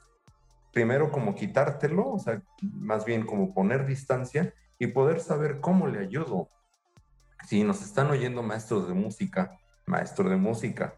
primero 0.72 1.10
como 1.10 1.34
quitártelo, 1.34 2.08
o 2.08 2.18
sea, 2.18 2.42
más 2.62 3.04
bien 3.04 3.26
como 3.26 3.52
poner 3.54 3.86
distancia 3.86 4.54
y 4.78 4.88
poder 4.88 5.20
saber 5.20 5.60
cómo 5.60 5.86
le 5.88 6.00
ayudo. 6.00 6.48
Si 7.46 7.64
nos 7.64 7.82
están 7.82 8.10
oyendo 8.10 8.42
maestros 8.42 8.88
de 8.88 8.94
música, 8.94 9.58
maestro 9.86 10.28
de 10.28 10.36
música, 10.36 10.94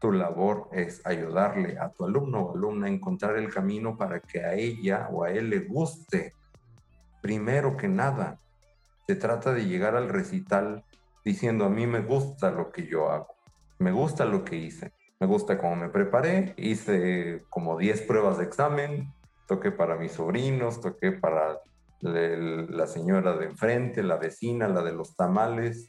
tu 0.00 0.12
labor 0.12 0.68
es 0.72 1.00
ayudarle 1.06 1.78
a 1.78 1.90
tu 1.90 2.04
alumno 2.04 2.40
o 2.40 2.54
alumna 2.54 2.86
a 2.86 2.90
encontrar 2.90 3.36
el 3.36 3.52
camino 3.52 3.96
para 3.96 4.20
que 4.20 4.44
a 4.44 4.54
ella 4.54 5.08
o 5.10 5.24
a 5.24 5.30
él 5.30 5.48
le 5.48 5.60
guste. 5.60 6.34
Primero 7.22 7.76
que 7.76 7.88
nada, 7.88 8.38
se 9.06 9.16
trata 9.16 9.52
de 9.52 9.66
llegar 9.66 9.96
al 9.96 10.08
recital 10.08 10.84
diciendo 11.24 11.64
a 11.64 11.70
mí 11.70 11.86
me 11.86 12.00
gusta 12.00 12.50
lo 12.50 12.70
que 12.70 12.86
yo 12.86 13.10
hago, 13.10 13.34
me 13.78 13.92
gusta 13.92 14.24
lo 14.24 14.44
que 14.44 14.56
hice, 14.56 14.92
me 15.24 15.30
gusta 15.30 15.56
cómo 15.56 15.74
me 15.74 15.88
preparé, 15.88 16.52
hice 16.58 17.44
como 17.48 17.78
10 17.78 18.02
pruebas 18.02 18.36
de 18.36 18.44
examen, 18.44 19.10
toqué 19.48 19.72
para 19.72 19.96
mis 19.96 20.12
sobrinos, 20.12 20.82
toqué 20.82 21.12
para 21.12 21.60
la 22.02 22.86
señora 22.86 23.34
de 23.34 23.46
enfrente, 23.46 24.02
la 24.02 24.16
vecina, 24.16 24.68
la 24.68 24.82
de 24.82 24.92
los 24.92 25.16
tamales, 25.16 25.88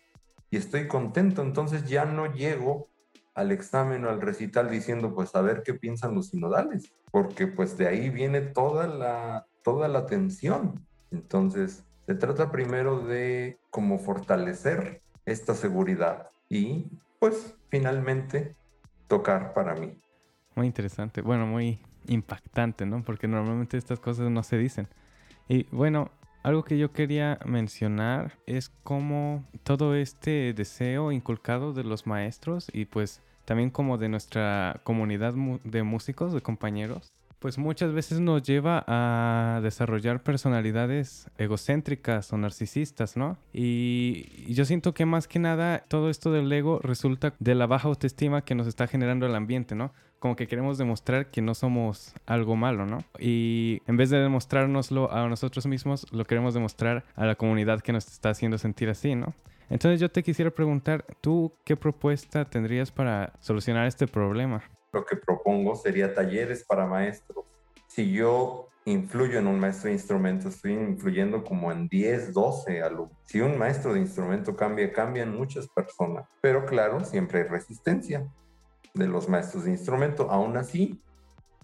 y 0.49 0.55
estoy 0.55 0.87
contento, 0.87 1.41
entonces 1.41 1.85
ya 1.89 2.05
no 2.05 2.33
llego 2.33 2.87
al 3.33 3.51
examen 3.51 4.05
o 4.05 4.09
al 4.09 4.21
recital 4.21 4.69
diciendo, 4.69 5.13
pues 5.13 5.35
a 5.35 5.41
ver 5.41 5.63
qué 5.63 5.73
piensan 5.73 6.15
los 6.15 6.29
sinodales, 6.29 6.93
porque 7.11 7.45
pues 7.45 7.77
de 7.77 7.89
ahí 7.89 8.09
viene 8.09 8.39
toda 8.39 8.87
la, 8.87 9.47
toda 9.65 9.89
la 9.89 10.05
tensión. 10.05 10.87
Entonces, 11.11 11.83
se 12.05 12.15
trata 12.15 12.53
primero 12.53 12.99
de 12.99 13.59
cómo 13.69 13.99
fortalecer 13.99 15.01
esta 15.25 15.55
seguridad 15.55 16.29
y 16.47 16.87
pues 17.19 17.53
finalmente 17.67 18.55
tocar 19.07 19.53
para 19.53 19.75
mí. 19.75 19.99
Muy 20.55 20.67
interesante, 20.67 21.21
bueno, 21.21 21.45
muy 21.45 21.79
impactante, 22.07 22.85
¿no? 22.85 23.03
Porque 23.03 23.27
normalmente 23.27 23.77
estas 23.77 23.99
cosas 23.99 24.29
no 24.29 24.43
se 24.43 24.57
dicen. 24.57 24.87
Y 25.47 25.63
bueno, 25.71 26.11
algo 26.43 26.63
que 26.63 26.77
yo 26.77 26.91
quería 26.91 27.39
mencionar 27.45 28.37
es 28.45 28.69
cómo 28.83 29.43
todo 29.63 29.95
este 29.95 30.53
deseo 30.53 31.11
inculcado 31.11 31.73
de 31.73 31.83
los 31.83 32.05
maestros 32.05 32.67
y 32.71 32.85
pues 32.85 33.21
también 33.45 33.69
como 33.69 33.97
de 33.97 34.09
nuestra 34.09 34.81
comunidad 34.83 35.33
de 35.63 35.83
músicos, 35.83 36.33
de 36.33 36.41
compañeros, 36.41 37.13
pues 37.45 37.59
muchas 37.59 37.93
veces 37.93 38.19
nos 38.19 38.41
lleva 38.41 38.83
a 38.87 39.59
desarrollar 39.61 40.23
personalidades 40.23 41.29
egocéntricas 41.37 42.33
o 42.33 42.39
narcisistas, 42.39 43.17
¿no? 43.17 43.37
Y 43.53 44.51
yo 44.51 44.65
siento 44.65 44.95
que 44.95 45.05
más 45.05 45.27
que 45.27 45.37
nada 45.37 45.85
todo 45.87 46.09
esto 46.09 46.31
del 46.31 46.51
ego 46.51 46.79
resulta 46.81 47.35
de 47.37 47.53
la 47.53 47.67
baja 47.67 47.87
autoestima 47.87 48.41
que 48.41 48.55
nos 48.55 48.65
está 48.65 48.87
generando 48.87 49.27
el 49.27 49.35
ambiente, 49.35 49.75
¿no? 49.75 49.93
como 50.17 50.35
que 50.35 50.47
queremos 50.47 50.79
demostrar 50.79 51.29
que 51.29 51.43
no 51.43 51.53
somos 51.53 52.15
algo 52.25 52.55
malo, 52.55 52.87
¿no? 52.87 53.03
Y 53.19 53.83
en 53.85 53.95
vez 53.95 54.09
de 54.09 54.17
demostrárnoslo 54.17 55.13
a 55.13 55.29
nosotros 55.29 55.67
mismos, 55.67 56.07
lo 56.11 56.25
queremos 56.25 56.55
demostrar 56.55 57.05
a 57.15 57.27
la 57.27 57.35
comunidad 57.35 57.81
que 57.81 57.93
nos 57.93 58.07
está 58.07 58.31
haciendo 58.31 58.57
sentir 58.57 58.89
así, 58.89 59.13
¿no? 59.13 59.35
Entonces 59.69 59.99
yo 59.99 60.09
te 60.09 60.23
quisiera 60.23 60.49
preguntar, 60.49 61.05
¿tú 61.21 61.53
qué 61.63 61.77
propuesta 61.77 62.45
tendrías 62.45 62.89
para 62.89 63.33
solucionar 63.39 63.85
este 63.85 64.07
problema? 64.07 64.63
Lo 64.95 65.05
que 65.05 65.17
propongo 65.17 65.75
sería 65.75 66.13
talleres 66.13 66.63
para 66.63 66.85
maestros. 66.85 67.43
Si 67.85 68.13
yo 68.13 68.69
influyo 68.85 69.39
en 69.39 69.47
un 69.47 69.59
maestro 69.59 69.89
de 69.89 69.95
instrumento, 69.95 70.47
estoy 70.47 70.71
influyendo 70.71 71.43
como 71.43 71.69
en 71.69 71.89
10, 71.89 72.33
12 72.33 72.81
alumnos. 72.81 73.17
Si 73.25 73.41
un 73.41 73.57
maestro 73.57 73.93
de 73.93 73.99
instrumento 73.99 74.55
cambia, 74.55 74.93
cambian 74.93 75.35
muchas 75.35 75.67
personas. 75.67 76.29
Pero 76.39 76.65
claro, 76.65 77.03
siempre 77.03 77.41
hay 77.41 77.47
resistencia 77.49 78.25
de 78.93 79.07
los 79.07 79.27
maestros 79.27 79.65
de 79.65 79.71
instrumento. 79.71 80.31
Aún 80.31 80.55
así, 80.55 81.01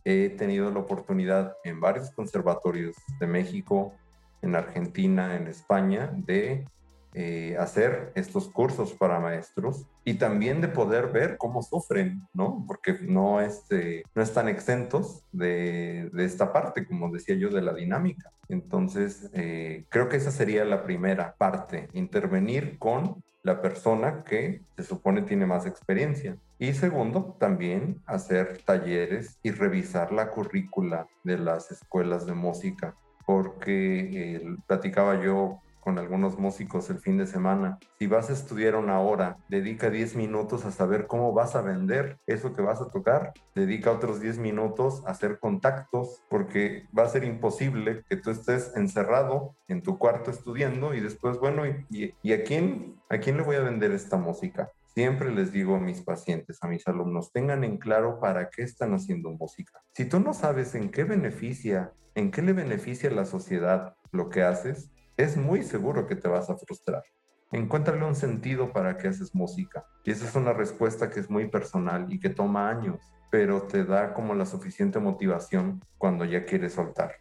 he 0.03 0.27
tenido 0.31 0.69
la 0.69 0.79
oportunidad 0.79 1.55
en 1.63 1.79
varios 1.79 2.11
conservatorios 2.11 2.97
de 3.17 3.27
México, 3.27 3.93
en 4.41 4.57
Argentina, 4.57 5.37
en 5.37 5.47
España, 5.47 6.11
de 6.13 6.67
eh, 7.13 7.57
hacer 7.59 8.11
estos 8.15 8.47
cursos 8.47 8.93
para 8.93 9.19
maestros 9.19 9.85
y 10.05 10.15
también 10.15 10.61
de 10.61 10.67
poder 10.67 11.07
ver 11.07 11.37
cómo 11.37 11.61
sufren, 11.61 12.27
¿no? 12.33 12.63
Porque 12.67 12.97
no, 13.01 13.41
este, 13.41 14.03
no 14.15 14.21
están 14.21 14.47
exentos 14.47 15.23
de, 15.31 16.09
de, 16.13 16.25
esta 16.25 16.53
parte, 16.53 16.85
como 16.85 17.11
decía 17.11 17.35
yo, 17.35 17.49
de 17.49 17.61
la 17.61 17.73
dinámica. 17.73 18.31
Entonces, 18.47 19.29
eh, 19.33 19.85
creo 19.89 20.09
que 20.09 20.17
esa 20.17 20.31
sería 20.31 20.65
la 20.65 20.83
primera 20.83 21.35
parte, 21.37 21.89
intervenir 21.93 22.77
con 22.79 23.23
la 23.43 23.61
persona 23.61 24.23
que 24.23 24.61
se 24.77 24.83
supone 24.83 25.23
tiene 25.23 25.45
más 25.45 25.65
experiencia. 25.65 26.37
Y 26.59 26.73
segundo, 26.73 27.35
también 27.39 28.01
hacer 28.05 28.59
talleres 28.63 29.39
y 29.41 29.51
revisar 29.51 30.11
la 30.11 30.29
currícula 30.29 31.07
de 31.23 31.37
las 31.37 31.71
escuelas 31.71 32.25
de 32.25 32.35
música, 32.35 32.95
porque 33.25 34.09
eh, 34.13 34.55
platicaba 34.67 35.23
yo 35.23 35.59
con 35.81 35.99
algunos 35.99 36.39
músicos 36.39 36.89
el 36.89 36.99
fin 36.99 37.17
de 37.17 37.27
semana. 37.27 37.79
Si 37.99 38.07
vas 38.07 38.29
a 38.29 38.33
estudiar 38.33 38.75
una 38.75 38.99
hora, 38.99 39.37
dedica 39.49 39.89
10 39.89 40.15
minutos 40.15 40.63
a 40.65 40.71
saber 40.71 41.07
cómo 41.07 41.33
vas 41.33 41.55
a 41.55 41.61
vender 41.61 42.19
eso 42.27 42.53
que 42.53 42.61
vas 42.61 42.79
a 42.79 42.89
tocar. 42.89 43.33
Dedica 43.53 43.91
otros 43.91 44.21
10 44.21 44.37
minutos 44.37 45.03
a 45.05 45.11
hacer 45.11 45.39
contactos, 45.39 46.23
porque 46.29 46.85
va 46.97 47.03
a 47.03 47.09
ser 47.09 47.25
imposible 47.25 48.03
que 48.07 48.15
tú 48.15 48.29
estés 48.29 48.71
encerrado 48.75 49.55
en 49.67 49.81
tu 49.81 49.97
cuarto 49.97 50.31
estudiando 50.31 50.93
y 50.93 51.01
después, 51.01 51.39
bueno, 51.39 51.65
¿y, 51.65 52.15
y, 52.21 52.33
a, 52.33 52.43
quién, 52.43 52.95
a 53.09 53.17
quién 53.17 53.37
le 53.37 53.43
voy 53.43 53.55
a 53.57 53.61
vender 53.61 53.91
esta 53.91 54.17
música? 54.17 54.71
Siempre 54.93 55.33
les 55.33 55.51
digo 55.51 55.75
a 55.75 55.79
mis 55.79 56.01
pacientes, 56.01 56.57
a 56.61 56.67
mis 56.67 56.85
alumnos, 56.87 57.31
tengan 57.31 57.63
en 57.63 57.77
claro 57.77 58.19
para 58.19 58.49
qué 58.49 58.63
están 58.63 58.93
haciendo 58.93 59.31
música. 59.31 59.81
Si 59.95 60.05
tú 60.05 60.19
no 60.19 60.33
sabes 60.33 60.75
en 60.75 60.91
qué 60.91 61.05
beneficia, 61.05 61.93
en 62.13 62.29
qué 62.29 62.41
le 62.41 62.53
beneficia 62.53 63.09
a 63.09 63.13
la 63.13 63.25
sociedad 63.25 63.95
lo 64.11 64.29
que 64.29 64.43
haces, 64.43 64.91
es 65.21 65.37
muy 65.37 65.63
seguro 65.63 66.07
que 66.07 66.15
te 66.15 66.27
vas 66.27 66.49
a 66.49 66.57
frustrar. 66.57 67.03
Encuéntrale 67.51 68.05
un 68.05 68.15
sentido 68.15 68.71
para 68.71 68.97
que 68.97 69.09
haces 69.09 69.35
música. 69.35 69.85
Y 70.03 70.11
esa 70.11 70.25
es 70.25 70.35
una 70.35 70.53
respuesta 70.53 71.09
que 71.09 71.19
es 71.19 71.29
muy 71.29 71.49
personal 71.49 72.11
y 72.11 72.19
que 72.19 72.29
toma 72.29 72.69
años, 72.69 73.01
pero 73.31 73.63
te 73.63 73.83
da 73.85 74.13
como 74.13 74.35
la 74.35 74.45
suficiente 74.45 74.99
motivación 74.99 75.81
cuando 75.97 76.25
ya 76.25 76.45
quieres 76.45 76.73
soltar. 76.73 77.15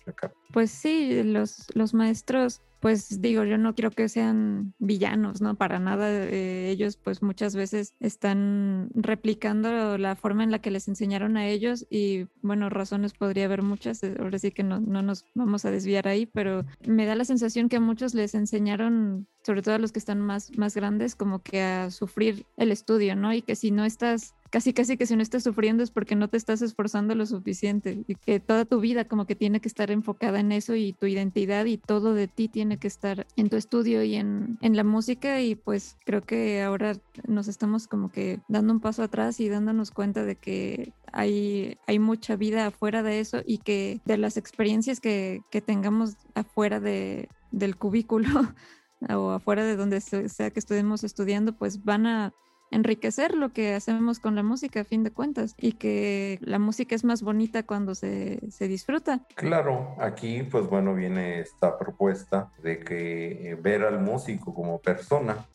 Pues 0.52 0.70
sí, 0.70 1.22
los, 1.22 1.66
los 1.74 1.94
maestros 1.94 2.60
pues 2.80 3.20
digo, 3.20 3.44
yo 3.44 3.58
no 3.58 3.74
quiero 3.74 3.90
que 3.90 4.08
sean 4.08 4.72
villanos, 4.78 5.42
¿no? 5.42 5.54
Para 5.54 5.78
nada. 5.78 6.08
Eh, 6.10 6.70
ellos 6.70 6.96
pues 6.96 7.22
muchas 7.22 7.54
veces 7.54 7.94
están 8.00 8.88
replicando 8.94 9.98
la 9.98 10.16
forma 10.16 10.44
en 10.44 10.50
la 10.50 10.60
que 10.60 10.70
les 10.70 10.88
enseñaron 10.88 11.36
a 11.36 11.46
ellos 11.46 11.86
y 11.90 12.26
bueno, 12.40 12.70
razones 12.70 13.12
podría 13.12 13.44
haber 13.44 13.62
muchas, 13.62 14.02
eh, 14.02 14.16
ahora 14.18 14.38
sí 14.38 14.50
que 14.50 14.62
no, 14.62 14.80
no 14.80 15.02
nos 15.02 15.26
vamos 15.34 15.66
a 15.66 15.70
desviar 15.70 16.08
ahí, 16.08 16.24
pero 16.24 16.64
me 16.86 17.04
da 17.04 17.14
la 17.14 17.26
sensación 17.26 17.68
que 17.68 17.76
a 17.76 17.80
muchos 17.80 18.14
les 18.14 18.34
enseñaron 18.34 19.26
sobre 19.44 19.62
todo 19.62 19.74
a 19.74 19.78
los 19.78 19.92
que 19.92 19.98
están 19.98 20.20
más, 20.20 20.56
más 20.56 20.74
grandes, 20.74 21.14
como 21.14 21.42
que 21.42 21.62
a 21.62 21.90
sufrir 21.90 22.46
el 22.56 22.72
estudio, 22.72 23.14
¿no? 23.14 23.32
Y 23.32 23.42
que 23.42 23.56
si 23.56 23.70
no 23.70 23.84
estás 23.84 24.34
casi 24.50 24.72
casi 24.72 24.96
que 24.96 25.06
si 25.06 25.16
no 25.16 25.22
estás 25.22 25.44
sufriendo 25.44 25.82
es 25.82 25.90
porque 25.90 26.16
no 26.16 26.28
te 26.28 26.36
estás 26.36 26.60
esforzando 26.60 27.14
lo 27.14 27.24
suficiente 27.24 28.04
y 28.06 28.16
que 28.16 28.40
toda 28.40 28.64
tu 28.64 28.80
vida 28.80 29.04
como 29.06 29.26
que 29.26 29.36
tiene 29.36 29.60
que 29.60 29.68
estar 29.68 29.90
enfocada 29.90 30.40
en 30.40 30.52
eso 30.52 30.74
y 30.74 30.92
tu 30.92 31.06
identidad 31.06 31.64
y 31.64 31.78
todo 31.78 32.14
de 32.14 32.28
ti 32.28 32.48
tiene 32.48 32.78
que 32.78 32.88
estar 32.88 33.26
en 33.36 33.48
tu 33.48 33.56
estudio 33.56 34.02
y 34.02 34.16
en, 34.16 34.58
en 34.60 34.76
la 34.76 34.84
música 34.84 35.40
y 35.40 35.54
pues 35.54 35.96
creo 36.04 36.22
que 36.22 36.62
ahora 36.62 36.96
nos 37.26 37.48
estamos 37.48 37.86
como 37.86 38.10
que 38.10 38.40
dando 38.48 38.72
un 38.72 38.80
paso 38.80 39.02
atrás 39.02 39.40
y 39.40 39.48
dándonos 39.48 39.92
cuenta 39.92 40.24
de 40.24 40.34
que 40.34 40.92
hay, 41.12 41.78
hay 41.86 41.98
mucha 41.98 42.36
vida 42.36 42.66
afuera 42.66 43.02
de 43.02 43.20
eso 43.20 43.42
y 43.46 43.58
que 43.58 44.00
de 44.04 44.18
las 44.18 44.36
experiencias 44.36 45.00
que, 45.00 45.42
que 45.50 45.60
tengamos 45.60 46.16
afuera 46.34 46.80
de, 46.80 47.28
del 47.52 47.76
cubículo 47.76 48.28
o 49.08 49.30
afuera 49.30 49.64
de 49.64 49.76
donde 49.76 50.00
sea 50.00 50.50
que 50.50 50.60
estemos 50.60 51.04
estudiando, 51.04 51.52
pues 51.56 51.84
van 51.84 52.06
a 52.06 52.32
enriquecer 52.70 53.34
lo 53.34 53.50
que 53.52 53.74
hacemos 53.74 54.20
con 54.20 54.34
la 54.34 54.42
música 54.42 54.80
a 54.80 54.84
fin 54.84 55.02
de 55.02 55.10
cuentas 55.10 55.54
y 55.58 55.72
que 55.72 56.38
la 56.42 56.58
música 56.58 56.94
es 56.94 57.04
más 57.04 57.22
bonita 57.22 57.64
cuando 57.64 57.94
se, 57.94 58.40
se 58.50 58.68
disfruta. 58.68 59.26
Claro, 59.34 59.94
aquí 59.98 60.42
pues 60.44 60.66
bueno 60.68 60.94
viene 60.94 61.40
esta 61.40 61.78
propuesta 61.78 62.52
de 62.62 62.80
que 62.80 63.50
eh, 63.50 63.54
ver 63.56 63.82
al 63.82 64.00
músico 64.00 64.54
como 64.54 64.78
persona, 64.80 65.46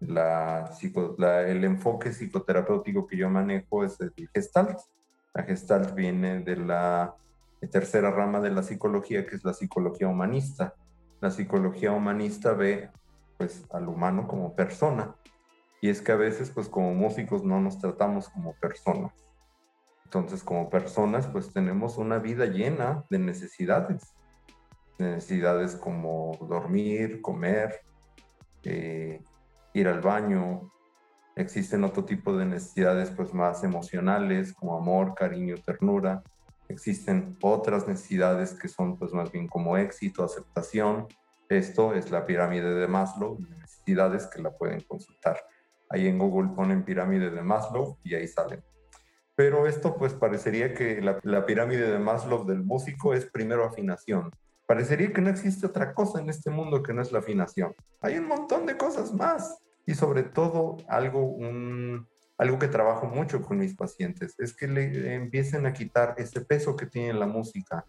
la, 0.00 0.70
el 1.46 1.64
enfoque 1.64 2.12
psicoterapéutico 2.12 3.06
que 3.06 3.16
yo 3.16 3.28
manejo 3.28 3.84
es 3.84 4.00
el 4.00 4.12
gestalt. 4.32 4.78
La 5.34 5.42
gestalt 5.42 5.94
viene 5.94 6.40
de 6.40 6.56
la 6.56 7.14
tercera 7.70 8.10
rama 8.10 8.40
de 8.40 8.50
la 8.50 8.62
psicología, 8.62 9.26
que 9.26 9.36
es 9.36 9.44
la 9.44 9.52
psicología 9.52 10.08
humanista. 10.08 10.74
La 11.20 11.30
psicología 11.30 11.92
humanista 11.92 12.54
ve 12.54 12.88
pues 13.36 13.64
al 13.70 13.88
humano 13.88 14.26
como 14.26 14.54
persona 14.54 15.14
y 15.80 15.88
es 15.88 16.02
que 16.02 16.12
a 16.12 16.16
veces, 16.16 16.50
pues 16.50 16.68
como 16.68 16.94
músicos 16.94 17.42
no 17.42 17.60
nos 17.60 17.78
tratamos 17.78 18.28
como 18.28 18.54
personas. 18.54 19.12
Entonces, 20.04 20.42
como 20.42 20.68
personas, 20.68 21.26
pues 21.26 21.52
tenemos 21.52 21.96
una 21.96 22.18
vida 22.18 22.46
llena 22.46 23.04
de 23.08 23.18
necesidades. 23.18 24.14
Necesidades 24.98 25.76
como 25.76 26.32
dormir, 26.48 27.22
comer, 27.22 27.80
eh, 28.64 29.22
ir 29.72 29.88
al 29.88 30.00
baño. 30.00 30.70
Existen 31.36 31.84
otro 31.84 32.04
tipo 32.04 32.36
de 32.36 32.44
necesidades, 32.44 33.10
pues 33.10 33.32
más 33.32 33.64
emocionales, 33.64 34.52
como 34.52 34.76
amor, 34.76 35.14
cariño, 35.14 35.54
ternura. 35.64 36.22
Existen 36.68 37.38
otras 37.40 37.88
necesidades 37.88 38.52
que 38.52 38.68
son, 38.68 38.98
pues 38.98 39.14
más 39.14 39.32
bien 39.32 39.48
como 39.48 39.78
éxito, 39.78 40.24
aceptación. 40.24 41.06
Esto 41.48 41.94
es 41.94 42.10
la 42.10 42.26
pirámide 42.26 42.74
de 42.74 42.86
Maslow, 42.86 43.38
necesidades 43.58 44.26
que 44.26 44.42
la 44.42 44.50
pueden 44.50 44.80
consultar. 44.82 45.40
Ahí 45.90 46.06
en 46.06 46.18
Google 46.18 46.54
ponen 46.54 46.84
pirámide 46.84 47.30
de 47.30 47.42
Maslow 47.42 47.98
y 48.04 48.14
ahí 48.14 48.28
salen. 48.28 48.62
Pero 49.34 49.66
esto 49.66 49.96
pues 49.96 50.14
parecería 50.14 50.72
que 50.72 51.00
la, 51.00 51.46
pirámide 51.46 51.90
de 51.90 51.98
Maslow 51.98 52.46
del 52.46 52.62
músico 52.62 53.12
es 53.12 53.26
primero 53.26 53.64
afinación. 53.64 54.30
Parecería 54.66 55.12
que 55.12 55.20
no 55.20 55.30
existe 55.30 55.66
otra 55.66 55.92
cosa 55.92 56.20
en 56.20 56.30
este 56.30 56.50
mundo 56.50 56.82
que 56.82 56.92
no 56.92 57.02
es 57.02 57.10
la 57.10 57.18
afinación. 57.18 57.74
Hay 58.00 58.18
un 58.18 58.28
montón 58.28 58.66
de 58.66 58.76
cosas 58.76 59.12
más. 59.12 59.58
Y 59.84 59.94
sobre 59.94 60.22
todo 60.22 60.76
algo, 60.86 61.36
algo 62.38 62.58
que 62.58 62.68
trabajo 62.68 63.06
mucho 63.06 63.42
con 63.42 63.58
mis 63.58 63.74
pacientes 63.74 64.34
es 64.38 64.54
que 64.54 64.68
le 64.68 65.14
empiecen 65.14 65.66
a 65.66 65.72
quitar 65.72 66.14
ese 66.18 66.42
peso 66.42 66.76
que 66.76 66.86
tiene 66.86 67.14
la 67.14 67.26
música, 67.26 67.84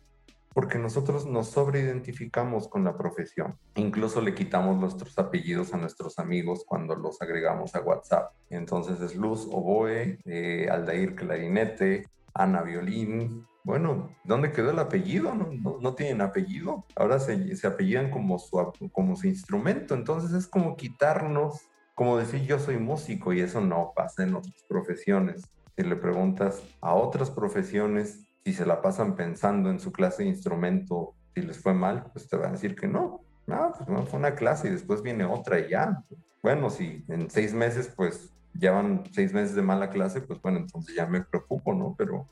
porque 0.54 0.78
nosotros 0.78 1.26
nos 1.26 1.48
sobreidentificamos 1.48 2.68
con 2.68 2.84
la 2.84 2.98
profesión. 2.98 3.58
Incluso 3.76 4.22
le 4.22 4.36
quitamos 4.36 4.78
nuestros 4.78 5.18
apellidos 5.18 5.74
a 5.74 5.78
nuestros 5.78 6.20
amigos 6.20 6.64
cuando 6.66 6.96
los 6.96 7.22
agregamos 7.22 7.76
a 7.76 7.82
WhatsApp. 7.82 8.34
Entonces 8.50 9.00
es 9.02 9.16
Luz 9.16 9.48
Oboe, 9.50 10.20
eh, 10.26 10.68
Aldair 10.70 11.16
Clarinete, 11.16 12.06
Ana 12.34 12.64
Violín. 12.64 13.46
Bueno, 13.64 14.10
¿dónde 14.24 14.52
quedó 14.52 14.72
el 14.72 14.80
apellido? 14.80 15.34
No, 15.36 15.78
no, 15.80 15.94
tienen 15.94 16.22
apellido. 16.22 16.86
Ahora 16.96 17.20
se, 17.20 17.56
se 17.56 17.68
apellidan 17.68 18.10
como 18.10 18.40
su, 18.40 18.74
como 18.92 19.16
su 19.16 19.28
instrumento. 19.28 19.94
Entonces 19.94 20.34
es 20.34 20.48
como 20.48 20.76
quitarnos 20.76 21.68
como 21.96 22.18
decir 22.18 22.42
yo 22.48 22.58
soy 22.58 22.78
músico 22.78 23.34
y 23.34 23.42
eso 23.42 23.62
no 23.62 23.94
pasa 23.96 24.24
en 24.24 24.34
otras 24.34 24.64
profesiones. 24.68 25.48
Si 25.78 25.84
le 25.84 25.96
preguntas 25.96 26.64
a 26.82 26.96
otras 26.96 27.30
profesiones 27.30 28.26
si 28.44 28.54
se 28.54 28.66
la 28.66 28.82
pasan 28.82 29.16
pensando 29.16 29.70
en 29.70 29.80
su 29.80 29.92
clase 29.92 30.24
de 30.24 30.30
instrumento, 30.30 31.14
si 31.34 31.42
les 31.42 31.60
fue 31.60 31.74
mal, 31.74 32.06
pues 32.12 32.28
te 32.28 32.38
van 32.38 32.50
a 32.50 32.52
decir 32.54 32.76
que 32.76 32.88
no. 32.88 33.22
No, 33.48 33.74
pues 33.74 34.10
fue 34.10 34.20
una 34.20 34.36
clase 34.36 34.68
y 34.68 34.72
después 34.72 35.02
viene 35.02 35.26
otra 35.26 35.60
y 35.60 35.70
ya. 35.70 36.04
Bueno, 36.42 36.70
si 36.70 37.04
en 37.08 37.30
seis 37.30 37.54
meses, 37.54 37.92
pues 37.96 38.32
llevan 38.54 39.04
seis 39.12 39.34
meses 39.34 39.56
de 39.56 39.62
mala 39.62 39.90
clase, 39.90 40.22
pues 40.22 40.42
bueno, 40.42 40.60
entonces 40.60 40.96
ya 40.96 41.06
me 41.06 41.22
preocupo, 41.22 41.74
¿no? 41.74 41.96
Pero 41.98 42.28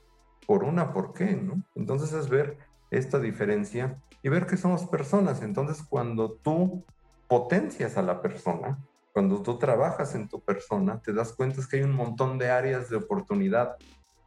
por 0.46 0.64
una, 0.64 0.94
¿por 0.94 1.14
qué? 1.14 1.36
¿no? 1.36 1.62
Entonces 1.76 2.14
es 2.14 2.30
ver 2.30 2.58
esta 2.92 3.20
diferencia 3.20 4.02
y 4.24 4.30
ver 4.30 4.46
que 4.46 4.58
somos 4.58 4.86
personas. 4.86 5.42
Entonces 5.42 5.84
cuando 5.88 6.32
tú 6.32 6.84
potencias 7.28 7.98
a 7.98 8.02
la 8.02 8.22
persona, 8.22 8.80
cuando 9.14 9.42
tú 9.42 9.58
trabajas 9.58 10.16
en 10.16 10.28
tu 10.28 10.42
persona, 10.42 11.02
te 11.02 11.14
das 11.14 11.34
cuenta 11.34 11.62
que 11.70 11.78
hay 11.78 11.84
un 11.84 11.94
montón 11.94 12.38
de 12.38 12.50
áreas 12.50 12.90
de 12.90 12.98
oportunidad, 12.98 13.76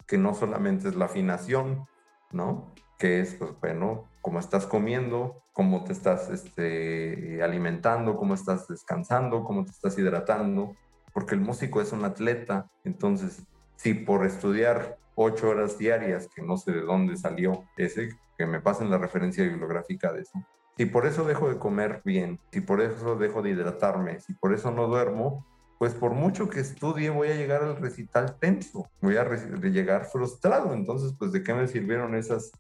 que 0.07 0.19
no 0.19 0.35
solamente 0.35 0.89
es 0.89 0.95
la 0.95 1.07
afinación, 1.07 1.87
¿no? 2.31 2.75
Que 2.99 3.21
es, 3.21 3.35
pues 3.35 3.53
bueno, 3.61 4.09
cómo 4.21 4.39
estás 4.39 4.67
comiendo, 4.67 5.43
cómo 5.53 5.85
te 5.85 5.93
estás 5.93 6.31
este, 6.31 7.43
alimentando, 7.43 8.17
cómo 8.17 8.35
estás 8.35 8.69
descansando, 8.69 9.45
cómo 9.45 9.65
te 9.65 9.71
estás 9.71 9.99
hidratando, 9.99 10.75
porque 11.13 11.35
el 11.35 11.41
músico 11.41 11.81
es 11.81 11.93
un 11.93 12.05
atleta, 12.05 12.71
entonces, 12.85 13.43
si 13.77 13.95
por 13.95 14.25
estudiar 14.25 14.99
ocho 15.15 15.51
horas 15.51 15.79
diarias, 15.79 16.29
que 16.35 16.43
no 16.43 16.57
sé 16.57 16.73
de 16.73 16.83
dónde 16.83 17.17
salió 17.17 17.65
ese, 17.77 18.11
que 18.39 18.47
me 18.47 18.61
pasen 18.61 18.91
la 18.91 18.99
referencia 18.99 19.45
bibliográfica 19.45 20.13
de 20.13 20.23
eso, 20.23 20.43
si 20.77 20.87
por 20.87 21.07
eso 21.07 21.25
dejo 21.25 21.51
de 21.51 21.59
comer 21.59 22.01
bien, 22.05 22.41
si 22.51 22.61
por 22.61 22.81
eso 22.81 23.17
dejo 23.17 23.43
de 23.43 23.51
hidratarme, 23.51 24.21
si 24.21 24.33
por 24.33 24.55
eso 24.55 24.71
no 24.71 24.87
duermo, 24.87 25.45
pues 25.83 25.95
por 25.95 26.13
mucho 26.13 26.49
que 26.49 26.61
estudie 26.61 27.11
voy 27.11 27.31
a 27.31 27.35
llegar 27.35 27.65
al 27.65 27.77
recital 27.77 28.37
tenso, 28.39 28.89
voy 29.01 29.17
a 29.17 29.25
llegar 29.25 30.05
frustrado. 30.05 30.75
Entonces, 30.75 31.13
pues 31.19 31.33
de 31.33 31.43
qué 31.43 31.55
me 31.55 31.67
sirvieron 31.67 32.15
esas 32.15 32.53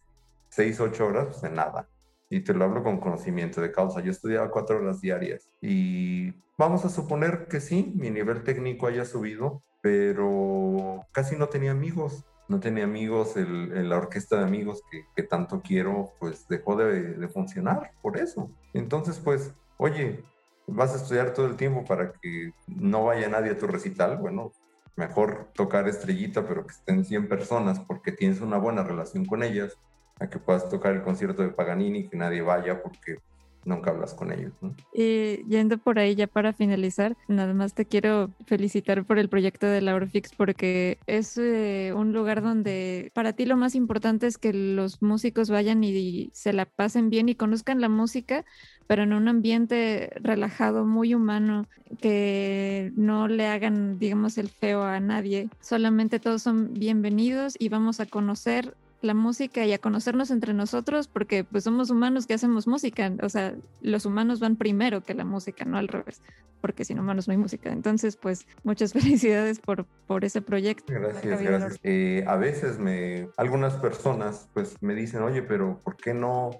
seis, 0.48 0.80
ocho 0.80 1.06
horas? 1.06 1.26
Pues 1.28 1.42
de 1.42 1.50
nada. 1.50 1.86
Y 2.28 2.40
te 2.40 2.52
lo 2.52 2.64
hablo 2.64 2.82
con 2.82 2.98
conocimiento 2.98 3.60
de 3.60 3.70
causa. 3.70 4.00
Yo 4.00 4.10
estudiaba 4.10 4.50
cuatro 4.50 4.78
horas 4.78 5.00
diarias 5.00 5.48
y 5.60 6.32
vamos 6.58 6.84
a 6.84 6.88
suponer 6.88 7.46
que 7.46 7.60
sí, 7.60 7.92
mi 7.94 8.10
nivel 8.10 8.42
técnico 8.42 8.88
haya 8.88 9.04
subido, 9.04 9.62
pero 9.82 11.06
casi 11.12 11.36
no 11.36 11.48
tenía 11.48 11.70
amigos 11.70 12.24
no 12.48 12.58
tenía 12.58 12.82
amigos, 12.82 13.36
el, 13.36 13.88
la 13.88 13.98
orquesta 13.98 14.38
de 14.38 14.44
amigos 14.44 14.82
que, 15.14 15.22
tanto 15.22 15.62
quiero, 15.62 16.10
pues 16.18 16.48
dejó 16.48 16.74
de, 16.74 17.28
funcionar 17.28 17.92
por 18.02 18.18
eso. 18.18 18.50
Entonces, 18.74 19.20
pues, 19.22 19.54
oye, 19.78 20.24
vas 20.66 20.92
a 20.92 20.96
estudiar 20.96 21.32
todo 21.34 21.46
el 21.46 21.56
tiempo 21.56 21.84
para 21.84 22.12
que 22.12 22.52
no 22.66 23.04
vaya 23.04 23.28
nadie 23.28 23.52
a 23.52 23.58
tu 23.58 23.66
recital, 23.66 24.18
bueno, 24.18 24.52
mejor 24.96 25.48
tocar 25.54 25.88
estrellita, 25.88 26.46
pero 26.46 26.66
que 26.66 26.72
estén 26.72 27.04
100 27.04 27.28
personas 27.28 27.80
porque 27.80 28.12
tienes 28.12 28.40
una 28.40 28.58
buena 28.58 28.82
relación 28.82 29.24
con 29.24 29.42
ellas, 29.42 29.78
a 30.20 30.28
que 30.28 30.38
puedas 30.38 30.68
tocar 30.68 30.92
el 30.94 31.02
concierto 31.02 31.42
de 31.42 31.48
Paganini, 31.48 32.08
que 32.08 32.16
nadie 32.16 32.42
vaya 32.42 32.82
porque 32.82 33.18
nunca 33.64 33.90
hablas 33.90 34.14
con 34.14 34.32
ellos. 34.32 34.52
Y 34.92 35.44
yendo 35.48 35.78
por 35.78 35.98
ahí 35.98 36.14
ya 36.14 36.26
para 36.26 36.52
finalizar, 36.52 37.16
nada 37.28 37.54
más 37.54 37.74
te 37.74 37.84
quiero 37.84 38.30
felicitar 38.46 39.04
por 39.04 39.18
el 39.18 39.28
proyecto 39.28 39.66
de 39.66 39.80
Laurofix 39.80 40.32
porque 40.36 40.98
es 41.06 41.38
eh, 41.38 41.92
un 41.94 42.12
lugar 42.12 42.42
donde 42.42 43.10
para 43.14 43.32
ti 43.32 43.46
lo 43.46 43.56
más 43.56 43.74
importante 43.74 44.26
es 44.26 44.38
que 44.38 44.52
los 44.52 45.02
músicos 45.02 45.50
vayan 45.50 45.84
y, 45.84 46.30
se 46.32 46.52
la 46.52 46.66
pasen 46.66 47.10
bien 47.10 47.28
y 47.28 47.34
conozcan 47.34 47.80
la 47.80 47.88
música, 47.88 48.44
pero 48.86 49.02
en 49.02 49.12
un 49.12 49.28
ambiente 49.28 50.10
relajado, 50.16 50.84
muy 50.84 51.14
humano, 51.14 51.66
que 52.00 52.92
no 52.96 53.28
le 53.28 53.46
hagan, 53.46 53.98
digamos, 53.98 54.38
el 54.38 54.48
feo 54.48 54.82
a 54.82 55.00
nadie. 55.00 55.48
Solamente 55.60 56.18
todos 56.18 56.42
son 56.42 56.74
bienvenidos 56.74 57.54
y 57.58 57.68
vamos 57.68 58.00
a 58.00 58.06
conocer 58.06 58.74
la 59.02 59.14
música 59.14 59.64
y 59.64 59.72
a 59.72 59.78
conocernos 59.78 60.30
entre 60.30 60.54
nosotros 60.54 61.08
porque 61.08 61.44
pues 61.44 61.64
somos 61.64 61.90
humanos 61.90 62.26
que 62.26 62.34
hacemos 62.34 62.66
música, 62.66 63.12
o 63.22 63.28
sea, 63.28 63.54
los 63.80 64.06
humanos 64.06 64.40
van 64.40 64.56
primero 64.56 65.02
que 65.02 65.14
la 65.14 65.24
música, 65.24 65.64
no 65.64 65.76
al 65.76 65.88
revés, 65.88 66.22
porque 66.60 66.84
sin 66.84 66.98
humanos 66.98 67.28
no 67.28 67.32
hay 67.32 67.38
música. 67.38 67.72
Entonces, 67.72 68.16
pues 68.16 68.46
muchas 68.62 68.92
felicidades 68.94 69.60
por, 69.60 69.86
por 70.06 70.24
ese 70.24 70.42
proyecto. 70.42 70.92
Gracias, 70.92 71.42
gracias. 71.42 71.80
Eh, 71.82 72.24
a 72.26 72.36
veces 72.36 72.78
me, 72.78 73.28
algunas 73.36 73.74
personas 73.74 74.48
pues 74.54 74.76
me 74.80 74.94
dicen, 74.94 75.22
oye, 75.22 75.42
pero 75.42 75.80
¿por 75.82 75.96
qué 75.96 76.14
no 76.14 76.50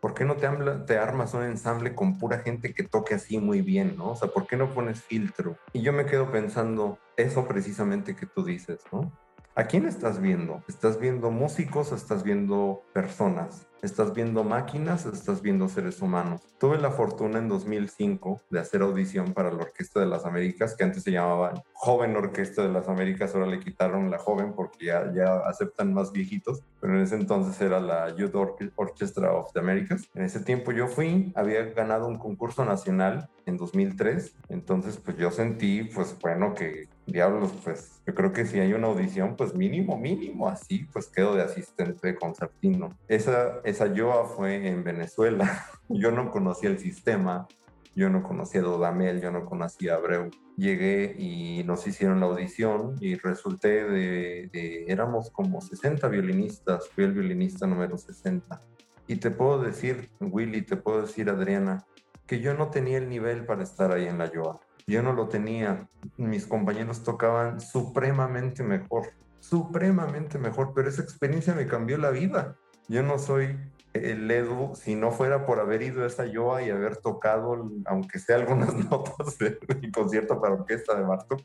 ¿por 0.00 0.14
qué 0.14 0.24
no 0.24 0.36
te, 0.36 0.48
te, 0.86 0.98
armas 0.98 1.34
un 1.34 1.42
ensamble 1.42 1.94
con 1.94 2.18
pura 2.18 2.38
gente 2.38 2.72
que 2.72 2.82
toque 2.82 3.14
así 3.14 3.38
muy 3.38 3.60
bien, 3.60 3.96
¿no? 3.98 4.12
O 4.12 4.16
sea, 4.16 4.28
¿por 4.28 4.46
qué 4.46 4.56
no 4.56 4.72
pones 4.72 5.02
filtro? 5.02 5.56
Y 5.72 5.82
yo 5.82 5.92
me 5.92 6.06
quedo 6.06 6.32
pensando 6.32 6.98
eso 7.16 7.46
precisamente 7.46 8.16
que 8.16 8.26
tú 8.26 8.42
dices, 8.42 8.80
¿no? 8.90 9.12
¿A 9.56 9.64
quién 9.64 9.84
estás 9.84 10.20
viendo? 10.20 10.62
¿Estás 10.68 11.00
viendo 11.00 11.32
músicos 11.32 11.90
estás 11.90 12.22
viendo 12.22 12.82
personas? 12.92 13.66
¿Estás 13.82 14.14
viendo 14.14 14.44
máquinas 14.44 15.06
estás 15.06 15.42
viendo 15.42 15.68
seres 15.68 16.00
humanos? 16.02 16.42
Tuve 16.58 16.78
la 16.78 16.90
fortuna 16.90 17.38
en 17.38 17.48
2005 17.48 18.42
de 18.50 18.60
hacer 18.60 18.82
audición 18.82 19.32
para 19.32 19.50
la 19.50 19.62
Orquesta 19.62 19.98
de 19.98 20.06
las 20.06 20.24
Américas, 20.24 20.76
que 20.76 20.84
antes 20.84 21.02
se 21.02 21.10
llamaba 21.10 21.54
Joven 21.72 22.14
Orquesta 22.14 22.62
de 22.62 22.68
las 22.68 22.88
Américas, 22.88 23.34
ahora 23.34 23.46
le 23.46 23.58
quitaron 23.58 24.10
la 24.10 24.18
joven 24.18 24.52
porque 24.52 24.84
ya, 24.86 25.10
ya 25.14 25.38
aceptan 25.38 25.94
más 25.94 26.12
viejitos, 26.12 26.62
pero 26.78 26.94
en 26.94 27.00
ese 27.00 27.16
entonces 27.16 27.60
era 27.60 27.80
la 27.80 28.14
Youth 28.14 28.36
Orchestra 28.76 29.32
of 29.32 29.52
the 29.52 29.60
Americas. 29.60 30.08
En 30.14 30.22
ese 30.22 30.40
tiempo 30.40 30.70
yo 30.72 30.86
fui, 30.86 31.32
había 31.34 31.64
ganado 31.64 32.06
un 32.06 32.18
concurso 32.18 32.64
nacional 32.64 33.30
en 33.46 33.56
2003, 33.56 34.36
entonces 34.50 34.98
pues 34.98 35.16
yo 35.16 35.30
sentí, 35.30 35.84
pues 35.84 36.16
bueno, 36.20 36.54
que 36.54 36.86
diablos, 37.10 37.52
pues 37.64 38.00
yo 38.06 38.14
creo 38.14 38.32
que 38.32 38.46
si 38.46 38.58
hay 38.58 38.72
una 38.72 38.88
audición, 38.88 39.36
pues 39.36 39.54
mínimo, 39.54 39.98
mínimo, 39.98 40.48
así, 40.48 40.86
pues 40.92 41.08
quedo 41.08 41.34
de 41.34 41.42
asistente 41.42 42.14
concertino. 42.14 42.96
Esa, 43.08 43.60
esa 43.64 43.92
YOA 43.92 44.24
fue 44.24 44.68
en 44.68 44.84
Venezuela. 44.84 45.66
Yo 45.88 46.10
no 46.10 46.30
conocía 46.30 46.70
el 46.70 46.78
sistema, 46.78 47.48
yo 47.96 48.08
no 48.08 48.22
conocía 48.22 48.62
Dodamel, 48.62 49.20
yo 49.20 49.32
no 49.32 49.44
conocía 49.44 49.96
Abreu. 49.96 50.30
Llegué 50.56 51.16
y 51.18 51.64
nos 51.64 51.84
hicieron 51.86 52.20
la 52.20 52.26
audición 52.26 52.94
y 53.00 53.16
resulté 53.16 53.84
de, 53.84 54.48
de, 54.52 54.84
éramos 54.86 55.30
como 55.30 55.60
60 55.60 56.06
violinistas, 56.08 56.88
fui 56.90 57.04
el 57.04 57.12
violinista 57.12 57.66
número 57.66 57.98
60. 57.98 58.60
Y 59.08 59.16
te 59.16 59.32
puedo 59.32 59.60
decir, 59.60 60.08
Willy, 60.20 60.62
te 60.62 60.76
puedo 60.76 61.02
decir, 61.02 61.28
Adriana, 61.28 61.84
que 62.28 62.40
yo 62.40 62.54
no 62.54 62.70
tenía 62.70 62.98
el 62.98 63.08
nivel 63.08 63.44
para 63.44 63.64
estar 63.64 63.90
ahí 63.90 64.06
en 64.06 64.18
la 64.18 64.30
YOA 64.30 64.60
yo 64.86 65.02
no 65.02 65.12
lo 65.12 65.28
tenía. 65.28 65.88
Mis 66.16 66.46
compañeros 66.46 67.02
tocaban 67.04 67.60
supremamente 67.60 68.62
mejor, 68.62 69.12
supremamente 69.40 70.38
mejor, 70.38 70.72
pero 70.74 70.88
esa 70.88 71.02
experiencia 71.02 71.54
me 71.54 71.66
cambió 71.66 71.98
la 71.98 72.10
vida. 72.10 72.56
Yo 72.88 73.02
no 73.02 73.18
soy 73.18 73.58
el 73.92 74.30
Edu 74.30 74.74
si 74.74 74.94
no 74.94 75.10
fuera 75.10 75.46
por 75.46 75.58
haber 75.58 75.82
ido 75.82 76.04
a 76.04 76.06
esa 76.06 76.26
yoa 76.26 76.62
y 76.62 76.70
haber 76.70 76.96
tocado, 76.96 77.70
aunque 77.86 78.18
sea 78.18 78.36
algunas 78.36 78.74
notas 78.90 79.38
de 79.38 79.58
concierto 79.92 80.40
para 80.40 80.54
orquesta 80.54 80.94
de 80.94 81.02
Bartok. 81.02 81.40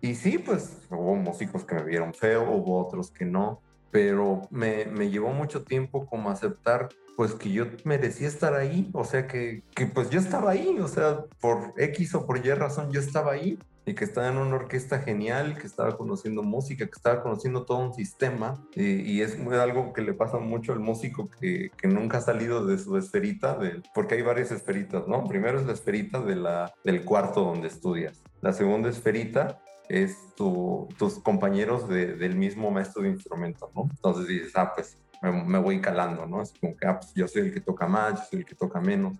Y 0.00 0.14
sí, 0.14 0.38
pues 0.38 0.78
hubo 0.90 1.16
músicos 1.16 1.64
que 1.64 1.74
me 1.74 1.82
vieron 1.84 2.14
feo, 2.14 2.50
hubo 2.50 2.84
otros 2.84 3.10
que 3.10 3.24
no, 3.24 3.60
pero 3.90 4.42
me, 4.50 4.84
me 4.86 5.10
llevó 5.10 5.30
mucho 5.30 5.64
tiempo 5.64 6.06
como 6.06 6.30
aceptar 6.30 6.88
pues 7.18 7.34
que 7.34 7.50
yo 7.50 7.66
merecía 7.82 8.28
estar 8.28 8.54
ahí, 8.54 8.88
o 8.92 9.04
sea 9.04 9.26
que, 9.26 9.64
que 9.74 9.86
pues 9.86 10.08
yo 10.08 10.20
estaba 10.20 10.52
ahí, 10.52 10.78
o 10.78 10.86
sea, 10.86 11.24
por 11.40 11.74
X 11.76 12.14
o 12.14 12.24
por 12.24 12.38
Y 12.46 12.48
razón 12.52 12.92
yo 12.92 13.00
estaba 13.00 13.32
ahí 13.32 13.58
y 13.84 13.94
que 13.94 14.04
estaba 14.04 14.28
en 14.28 14.36
una 14.36 14.54
orquesta 14.54 15.00
genial, 15.00 15.58
que 15.58 15.66
estaba 15.66 15.96
conociendo 15.96 16.44
música, 16.44 16.84
que 16.84 16.92
estaba 16.94 17.20
conociendo 17.20 17.64
todo 17.64 17.78
un 17.78 17.92
sistema 17.92 18.64
y, 18.72 19.20
es 19.20 19.36
algo 19.50 19.92
que 19.92 20.02
le 20.02 20.14
pasa 20.14 20.38
mucho 20.38 20.72
al 20.72 20.78
músico 20.78 21.28
que, 21.40 21.72
que, 21.76 21.88
nunca 21.88 22.18
ha 22.18 22.20
salido 22.20 22.64
de 22.64 22.78
su 22.78 22.96
esferita, 22.96 23.56
de, 23.56 23.82
porque 23.96 24.14
hay 24.14 24.22
varias 24.22 24.52
esferitas, 24.52 25.08
¿no? 25.08 25.24
Primero 25.24 25.58
es 25.58 25.66
la 25.66 25.72
esferita 25.72 26.22
de 26.22 26.36
la, 26.36 26.72
del 26.84 27.04
cuarto 27.04 27.40
donde 27.40 27.66
estudias, 27.66 28.22
la 28.42 28.52
segunda 28.52 28.90
esferita 28.90 29.60
es 29.88 30.16
tu, 30.36 30.86
tus 30.96 31.18
compañeros 31.18 31.88
de, 31.88 32.14
del 32.14 32.36
mismo 32.36 32.70
maestro 32.70 33.02
de 33.02 33.08
instrumento, 33.08 33.72
¿no? 33.74 33.88
Entonces 33.90 34.28
dices, 34.28 34.52
ah, 34.54 34.72
pues 34.72 34.96
me, 35.22 35.32
me, 35.44 35.58
voy 35.58 35.80
calando, 35.80 36.26
¿no? 36.26 36.42
Es 36.42 36.52
como 36.60 36.76
que, 36.76 36.86
ah, 36.86 36.98
pues 36.98 37.12
yo 37.14 37.26
soy 37.28 37.42
el 37.42 37.54
que 37.54 37.60
toca 37.60 37.86
más, 37.86 38.20
yo 38.20 38.26
soy 38.30 38.38
el 38.40 38.44
que 38.44 38.54
toca 38.54 38.80
menos. 38.80 39.16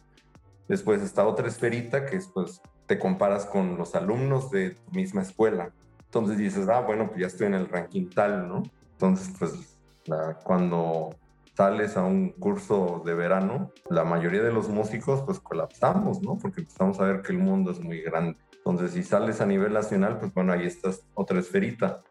Después 0.68 1.02
está 1.02 1.26
otra 1.26 1.48
esferita 1.48 2.04
que 2.04 2.16
es, 2.16 2.28
pues, 2.28 2.60
te 2.86 2.98
comparas 2.98 3.46
con 3.46 3.76
los 3.76 3.94
alumnos 3.94 4.50
de 4.50 4.70
tu 4.70 4.90
misma 4.92 5.22
escuela. 5.22 5.70
Entonces 6.04 6.38
dices, 6.38 6.68
ah, 6.68 6.80
bueno, 6.80 7.08
pues 7.08 7.20
ya 7.20 7.26
estoy 7.26 7.48
en 7.48 7.54
el 7.54 7.68
ranking 7.68 8.08
tal, 8.08 8.48
¿no? 8.48 8.62
Entonces, 8.92 9.34
pues, 9.38 9.78
la, 10.06 10.34
cuando 10.42 11.10
sales 11.54 11.96
a 11.96 12.04
un 12.04 12.30
curso 12.30 13.02
de 13.04 13.14
verano, 13.14 13.72
la 13.90 14.04
mayoría 14.04 14.42
de 14.42 14.52
los 14.52 14.68
músicos, 14.68 15.22
pues, 15.22 15.38
colapsamos, 15.38 16.22
¿no? 16.22 16.38
Porque 16.38 16.60
empezamos 16.60 17.00
a 17.00 17.04
ver 17.04 17.22
que 17.22 17.32
el 17.32 17.38
mundo 17.38 17.70
es 17.70 17.80
muy 17.80 18.00
grande. 18.00 18.38
Entonces, 18.56 18.92
si 18.92 19.02
sales 19.02 19.40
a 19.40 19.46
nivel 19.46 19.72
nacional, 19.72 20.18
pues, 20.18 20.32
bueno, 20.32 20.52
ahí 20.52 20.66
estás 20.66 21.02
otra 21.14 21.38
esferita. 21.38 22.02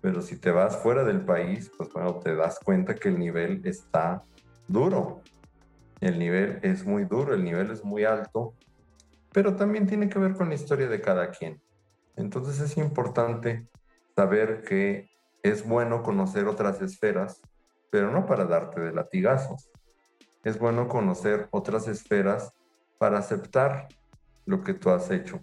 Pero 0.00 0.22
si 0.22 0.38
te 0.38 0.50
vas 0.50 0.76
fuera 0.76 1.04
del 1.04 1.24
país, 1.24 1.70
pues, 1.76 1.92
bueno, 1.92 2.16
te 2.16 2.34
das 2.34 2.60
cuenta 2.60 2.94
que 2.94 3.08
el 3.08 3.18
nivel 3.18 3.62
está 3.64 4.22
duro. 4.68 5.22
El 6.00 6.18
nivel 6.18 6.60
es 6.62 6.84
muy 6.84 7.04
duro, 7.04 7.34
el 7.34 7.42
nivel 7.42 7.70
es 7.70 7.84
muy 7.84 8.04
alto, 8.04 8.54
pero 9.32 9.56
también 9.56 9.86
tiene 9.86 10.08
que 10.08 10.18
ver 10.18 10.34
con 10.34 10.48
la 10.48 10.54
historia 10.54 10.88
de 10.88 11.00
cada 11.00 11.30
quien. 11.30 11.60
Entonces 12.16 12.60
es 12.60 12.76
importante 12.76 13.66
saber 14.14 14.62
que 14.62 15.08
es 15.42 15.66
bueno 15.66 16.02
conocer 16.02 16.46
otras 16.46 16.80
esferas, 16.82 17.40
pero 17.90 18.10
no 18.10 18.26
para 18.26 18.44
darte 18.44 18.80
de 18.80 18.92
latigazos. 18.92 19.70
Es 20.44 20.58
bueno 20.58 20.88
conocer 20.88 21.48
otras 21.50 21.88
esferas 21.88 22.52
para 22.98 23.18
aceptar 23.18 23.88
lo 24.44 24.62
que 24.62 24.74
tú 24.74 24.90
has 24.90 25.10
hecho. 25.10 25.40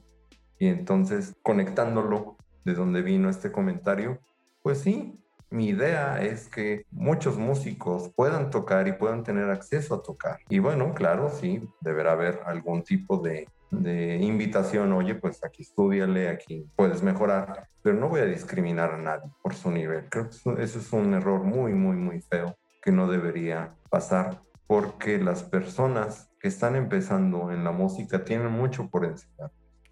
Y 0.58 0.68
entonces, 0.68 1.36
conectándolo 1.44 2.38
de 2.63 2.74
donde 2.74 3.02
vino 3.02 3.30
este 3.30 3.52
comentario, 3.52 4.20
pues 4.63 4.80
sí, 4.80 5.19
mi 5.52 5.67
idea 5.67 6.19
es 6.23 6.47
que 6.47 6.88
muchos 6.89 7.38
músicos 7.38 8.12
puedan 8.15 8.49
tocar 8.49 8.88
y 8.88 8.93
puedan 8.93 9.23
tener 9.23 9.52
acceso 9.52 9.93
a 9.93 10.02
tocar. 10.02 10.39
Y 10.49 10.58
bueno, 10.58 10.95
claro, 10.95 11.30
sí, 11.30 11.69
deberá 11.82 12.13
haber 12.13 12.39
algún 12.45 12.82
tipo 12.82 13.19
de, 13.19 13.47
invitación, 13.71 14.93
oye, 14.93 15.15
pues 15.15 15.43
aquí 15.43 15.63
estudiale, 15.63 16.30
aquí 16.30 16.67
puedes 16.76 17.02
mejorar, 17.02 17.67
pero 17.82 17.95
no 17.95 18.08
voy 18.08 18.21
a 18.21 18.26
discriminar 18.26 18.91
a 18.91 18.97
nadie 18.97 19.32
por 19.41 19.56
su 19.56 19.71
nivel. 19.71 20.08
Creo 20.10 20.30
que 20.30 20.63
eso, 20.63 20.80
es 20.80 20.93
un 20.93 21.13
error 21.13 21.43
muy, 21.43 21.73
muy, 21.73 21.95
muy 21.95 22.21
feo 22.21 22.56
que 22.82 22.91
no 22.91 23.08
debería 23.08 23.76
pasar 23.89 24.41
porque 24.67 25.17
las 25.17 25.43
personas 25.43 26.30
que 26.39 26.47
están 26.47 26.76
empezando 26.76 27.52
en 27.52 27.63
la 27.63 27.71
música 27.71 28.23
tienen 28.23 28.52
mucho 28.52 28.89
por 28.89 29.06
enseñar. 29.06 29.52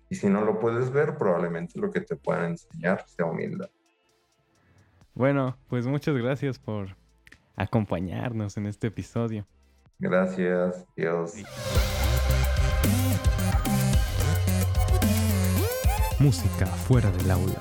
Y 0.10 0.15
si 0.15 0.27
no 0.27 0.45
lo 0.45 0.60
puedes 0.60 0.91
ver, 0.91 1.17
probablemente 1.17 1.79
lo 1.79 1.89
que 1.89 2.01
te 2.01 2.15
puedan 2.15 2.51
enseñar 2.51 3.03
sea 3.07 3.25
humildad. 3.25 3.69
Bueno, 5.13 5.58
pues 5.67 5.86
muchas 5.88 6.15
gracias 6.15 6.60
por 6.60 6.95
acompañarnos 7.56 8.58
en 8.58 8.65
este 8.65 8.88
episodio. 8.88 9.45
Gracias, 10.00 10.86
Dios. 10.95 11.34
Música 16.19 16.65
fuera 16.65 17.12
del 17.12 17.32
aula. 17.32 17.60